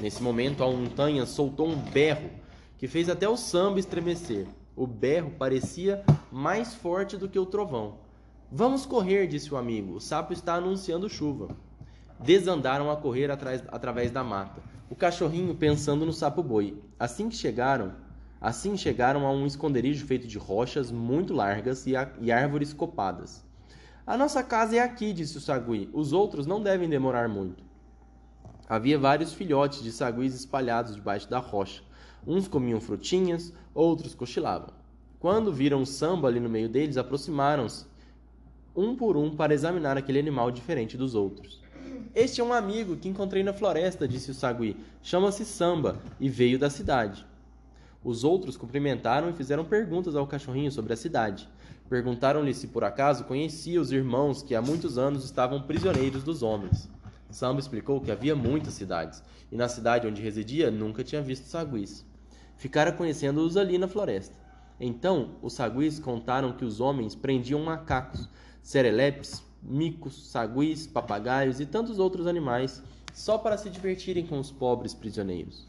Nesse 0.00 0.22
momento, 0.22 0.62
a 0.62 0.70
montanha 0.70 1.26
soltou 1.26 1.68
um 1.68 1.76
berro 1.76 2.30
que 2.76 2.86
fez 2.86 3.08
até 3.08 3.28
o 3.28 3.36
samba 3.36 3.80
estremecer. 3.80 4.46
O 4.76 4.86
berro 4.86 5.32
parecia 5.38 6.04
mais 6.30 6.74
forte 6.74 7.16
do 7.16 7.28
que 7.28 7.38
o 7.38 7.46
trovão. 7.46 7.96
Vamos 8.50 8.86
correr, 8.86 9.26
disse 9.26 9.52
o 9.52 9.56
amigo. 9.56 9.94
O 9.94 10.00
sapo 10.00 10.32
está 10.32 10.54
anunciando 10.54 11.08
chuva. 11.08 11.48
Desandaram 12.20 12.90
a 12.90 12.96
correr 12.96 13.30
atrás, 13.30 13.62
através 13.68 14.10
da 14.10 14.24
mata. 14.24 14.62
O 14.88 14.94
cachorrinho 14.94 15.54
pensando 15.54 16.06
no 16.06 16.12
sapo 16.12 16.42
boi. 16.42 16.80
Assim 16.98 17.28
que 17.28 17.36
chegaram, 17.36 17.92
assim 18.40 18.76
chegaram 18.76 19.26
a 19.26 19.32
um 19.32 19.46
esconderijo 19.46 20.06
feito 20.06 20.26
de 20.26 20.38
rochas 20.38 20.90
muito 20.90 21.34
largas 21.34 21.86
e, 21.86 21.92
e 22.20 22.32
árvores 22.32 22.72
copadas. 22.72 23.44
A 24.06 24.16
nossa 24.16 24.42
casa 24.42 24.76
é 24.76 24.80
aqui, 24.80 25.12
disse 25.12 25.36
o 25.36 25.40
sagui. 25.40 25.90
Os 25.92 26.12
outros 26.12 26.46
não 26.46 26.62
devem 26.62 26.88
demorar 26.88 27.28
muito. 27.28 27.62
Havia 28.68 28.98
vários 28.98 29.32
filhotes 29.32 29.82
de 29.82 29.92
saguis 29.92 30.34
espalhados 30.34 30.94
debaixo 30.94 31.28
da 31.28 31.38
rocha. 31.38 31.82
Uns 32.26 32.48
comiam 32.48 32.80
frutinhas, 32.80 33.52
outros 33.74 34.14
cochilavam. 34.14 34.70
Quando 35.20 35.52
viram 35.52 35.82
o 35.82 35.86
samba 35.86 36.28
ali 36.28 36.38
no 36.38 36.48
meio 36.48 36.68
deles, 36.68 36.96
aproximaram-se, 36.96 37.86
um 38.74 38.94
por 38.94 39.16
um, 39.16 39.34
para 39.34 39.52
examinar 39.52 39.96
aquele 39.96 40.18
animal 40.18 40.50
diferente 40.50 40.96
dos 40.96 41.14
outros. 41.14 41.60
Este 42.14 42.40
é 42.40 42.44
um 42.44 42.52
amigo 42.52 42.96
que 42.96 43.08
encontrei 43.08 43.42
na 43.42 43.52
floresta, 43.52 44.08
disse 44.08 44.30
o 44.30 44.34
sagui. 44.34 44.76
Chama-se 45.02 45.44
Samba 45.44 46.00
e 46.18 46.28
veio 46.28 46.58
da 46.58 46.70
cidade. 46.70 47.26
Os 48.02 48.22
outros 48.22 48.56
cumprimentaram 48.56 49.28
e 49.28 49.32
fizeram 49.32 49.64
perguntas 49.64 50.14
ao 50.14 50.26
cachorrinho 50.26 50.70
sobre 50.70 50.92
a 50.92 50.96
cidade. 50.96 51.48
Perguntaram-lhe 51.88 52.54
se 52.54 52.68
por 52.68 52.84
acaso 52.84 53.24
conhecia 53.24 53.80
os 53.80 53.90
irmãos 53.90 54.42
que 54.42 54.54
há 54.54 54.62
muitos 54.62 54.98
anos 54.98 55.24
estavam 55.24 55.62
prisioneiros 55.62 56.22
dos 56.22 56.42
homens. 56.42 56.88
Samba 57.30 57.60
explicou 57.60 58.00
que 58.00 58.10
havia 58.10 58.36
muitas 58.36 58.74
cidades, 58.74 59.22
e 59.50 59.56
na 59.56 59.68
cidade 59.68 60.06
onde 60.06 60.22
residia 60.22 60.70
nunca 60.70 61.02
tinha 61.02 61.20
visto 61.20 61.44
saguis. 61.44 62.04
Ficara 62.56 62.92
conhecendo-os 62.92 63.56
ali 63.56 63.78
na 63.78 63.88
floresta. 63.88 64.34
Então, 64.80 65.30
os 65.42 65.54
saguis 65.54 65.98
contaram 65.98 66.52
que 66.52 66.64
os 66.64 66.80
homens 66.80 67.14
prendiam 67.14 67.62
macacos, 67.62 68.28
serelepes, 68.62 69.42
micos, 69.62 70.30
saguis, 70.30 70.86
papagaios 70.86 71.60
e 71.60 71.66
tantos 71.66 71.98
outros 71.98 72.26
animais 72.26 72.82
só 73.12 73.36
para 73.36 73.58
se 73.58 73.68
divertirem 73.68 74.26
com 74.26 74.38
os 74.38 74.50
pobres 74.52 74.94
prisioneiros. 74.94 75.66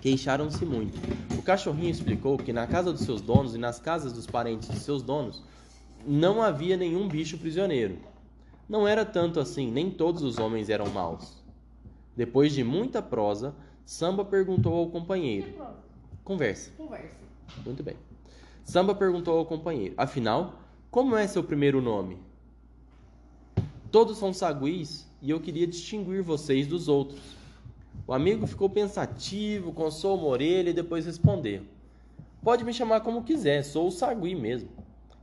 Queixaram-se 0.00 0.64
muito. 0.64 0.98
O 1.38 1.42
cachorrinho 1.42 1.90
explicou 1.90 2.38
que 2.38 2.52
na 2.52 2.66
casa 2.66 2.92
dos 2.92 3.02
seus 3.02 3.20
donos 3.20 3.54
e 3.54 3.58
nas 3.58 3.78
casas 3.78 4.12
dos 4.12 4.26
parentes 4.26 4.68
de 4.68 4.78
seus 4.78 5.02
donos 5.02 5.42
não 6.06 6.42
havia 6.42 6.76
nenhum 6.76 7.06
bicho 7.06 7.36
prisioneiro. 7.36 7.98
Não 8.68 8.88
era 8.88 9.04
tanto 9.04 9.38
assim, 9.38 9.70
nem 9.70 9.90
todos 9.90 10.22
os 10.22 10.38
homens 10.38 10.70
eram 10.70 10.88
maus. 10.88 11.36
Depois 12.16 12.52
de 12.52 12.64
muita 12.64 13.02
prosa, 13.02 13.54
Samba 13.84 14.24
perguntou 14.24 14.74
ao 14.74 14.88
companheiro. 14.88 15.52
Conversa. 16.24 16.70
Conversa. 16.76 17.20
Muito 17.64 17.82
bem. 17.82 17.96
Samba 18.64 18.94
perguntou 18.94 19.36
ao 19.36 19.44
companheiro: 19.44 19.94
Afinal, 19.96 20.60
como 20.90 21.16
é 21.16 21.26
seu 21.26 21.42
primeiro 21.42 21.82
nome? 21.82 22.18
Todos 23.90 24.18
são 24.18 24.32
saguis 24.32 25.06
e 25.20 25.30
eu 25.30 25.40
queria 25.40 25.66
distinguir 25.66 26.22
vocês 26.22 26.66
dos 26.66 26.88
outros. 26.88 27.39
O 28.06 28.12
amigo 28.12 28.46
ficou 28.46 28.68
pensativo, 28.68 29.72
coçou 29.72 30.16
uma 30.16 30.26
orelha 30.26 30.70
e 30.70 30.74
depois 30.74 31.06
respondeu: 31.06 31.62
Pode 32.42 32.64
me 32.64 32.72
chamar 32.72 33.00
como 33.00 33.22
quiser, 33.22 33.62
sou 33.62 33.88
o 33.88 33.90
sagui 33.90 34.34
mesmo. 34.34 34.68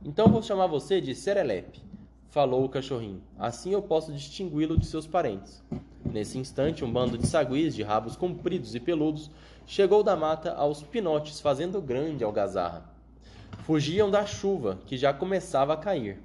Então 0.04 0.28
vou 0.28 0.42
chamar 0.42 0.66
você 0.66 1.00
de 1.00 1.14
Serelepe, 1.14 1.82
falou 2.30 2.64
o 2.64 2.68
cachorrinho. 2.68 3.22
Assim 3.38 3.72
eu 3.72 3.82
posso 3.82 4.12
distingui-lo 4.12 4.78
de 4.78 4.86
seus 4.86 5.06
parentes. 5.06 5.62
Nesse 6.04 6.38
instante, 6.38 6.84
um 6.84 6.92
bando 6.92 7.18
de 7.18 7.26
saguis 7.26 7.74
de 7.74 7.82
rabos 7.82 8.16
compridos 8.16 8.74
e 8.74 8.80
peludos 8.80 9.30
chegou 9.66 10.02
da 10.02 10.16
mata 10.16 10.54
aos 10.54 10.82
pinotes, 10.82 11.40
fazendo 11.40 11.82
grande 11.82 12.24
algazarra. 12.24 12.88
Fugiam 13.64 14.10
da 14.10 14.24
chuva, 14.24 14.78
que 14.86 14.96
já 14.96 15.12
começava 15.12 15.74
a 15.74 15.76
cair. 15.76 16.18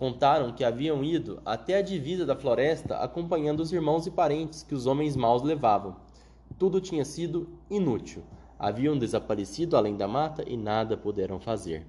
Contaram 0.00 0.50
que 0.50 0.64
haviam 0.64 1.04
ido 1.04 1.42
até 1.44 1.76
a 1.76 1.82
divisa 1.82 2.24
da 2.24 2.34
floresta 2.34 2.96
acompanhando 2.96 3.60
os 3.60 3.70
irmãos 3.70 4.06
e 4.06 4.10
parentes 4.10 4.62
que 4.62 4.74
os 4.74 4.86
homens 4.86 5.14
maus 5.14 5.42
levavam. 5.42 5.94
Tudo 6.58 6.80
tinha 6.80 7.04
sido 7.04 7.50
inútil. 7.68 8.22
Haviam 8.58 8.96
desaparecido 8.96 9.76
além 9.76 9.98
da 9.98 10.08
mata 10.08 10.42
e 10.48 10.56
nada 10.56 10.96
puderam 10.96 11.38
fazer. 11.38 11.86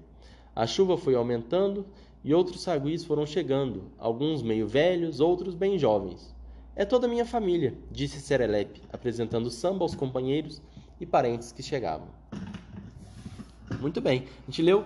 A 0.54 0.66
chuva 0.66 0.98
foi 0.98 1.14
aumentando 1.14 1.86
e 2.22 2.34
outros 2.34 2.60
saguis 2.60 3.02
foram 3.02 3.24
chegando, 3.24 3.84
alguns 3.96 4.42
meio 4.42 4.68
velhos, 4.68 5.18
outros 5.18 5.54
bem 5.54 5.78
jovens. 5.78 6.34
É 6.76 6.84
toda 6.84 7.06
a 7.06 7.10
minha 7.10 7.24
família, 7.24 7.72
disse 7.90 8.20
Serelepe, 8.20 8.82
apresentando 8.92 9.50
samba 9.50 9.84
aos 9.86 9.94
companheiros 9.94 10.60
e 11.00 11.06
parentes 11.06 11.50
que 11.50 11.62
chegavam. 11.62 12.08
Muito 13.80 14.02
bem, 14.02 14.26
a 14.42 14.50
gente 14.50 14.60
leu 14.60 14.84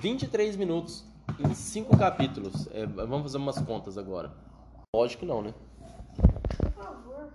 23 0.00 0.56
minutos 0.56 1.06
em 1.38 1.54
5 1.54 1.96
capítulos. 1.96 2.68
É, 2.72 2.86
vamos 2.86 3.22
fazer 3.22 3.38
umas 3.38 3.58
contas 3.60 3.96
agora. 3.96 4.30
Lógico 4.94 5.20
que 5.20 5.26
não, 5.26 5.42
né? 5.42 5.54
Por 6.58 6.72
favor. 6.72 7.28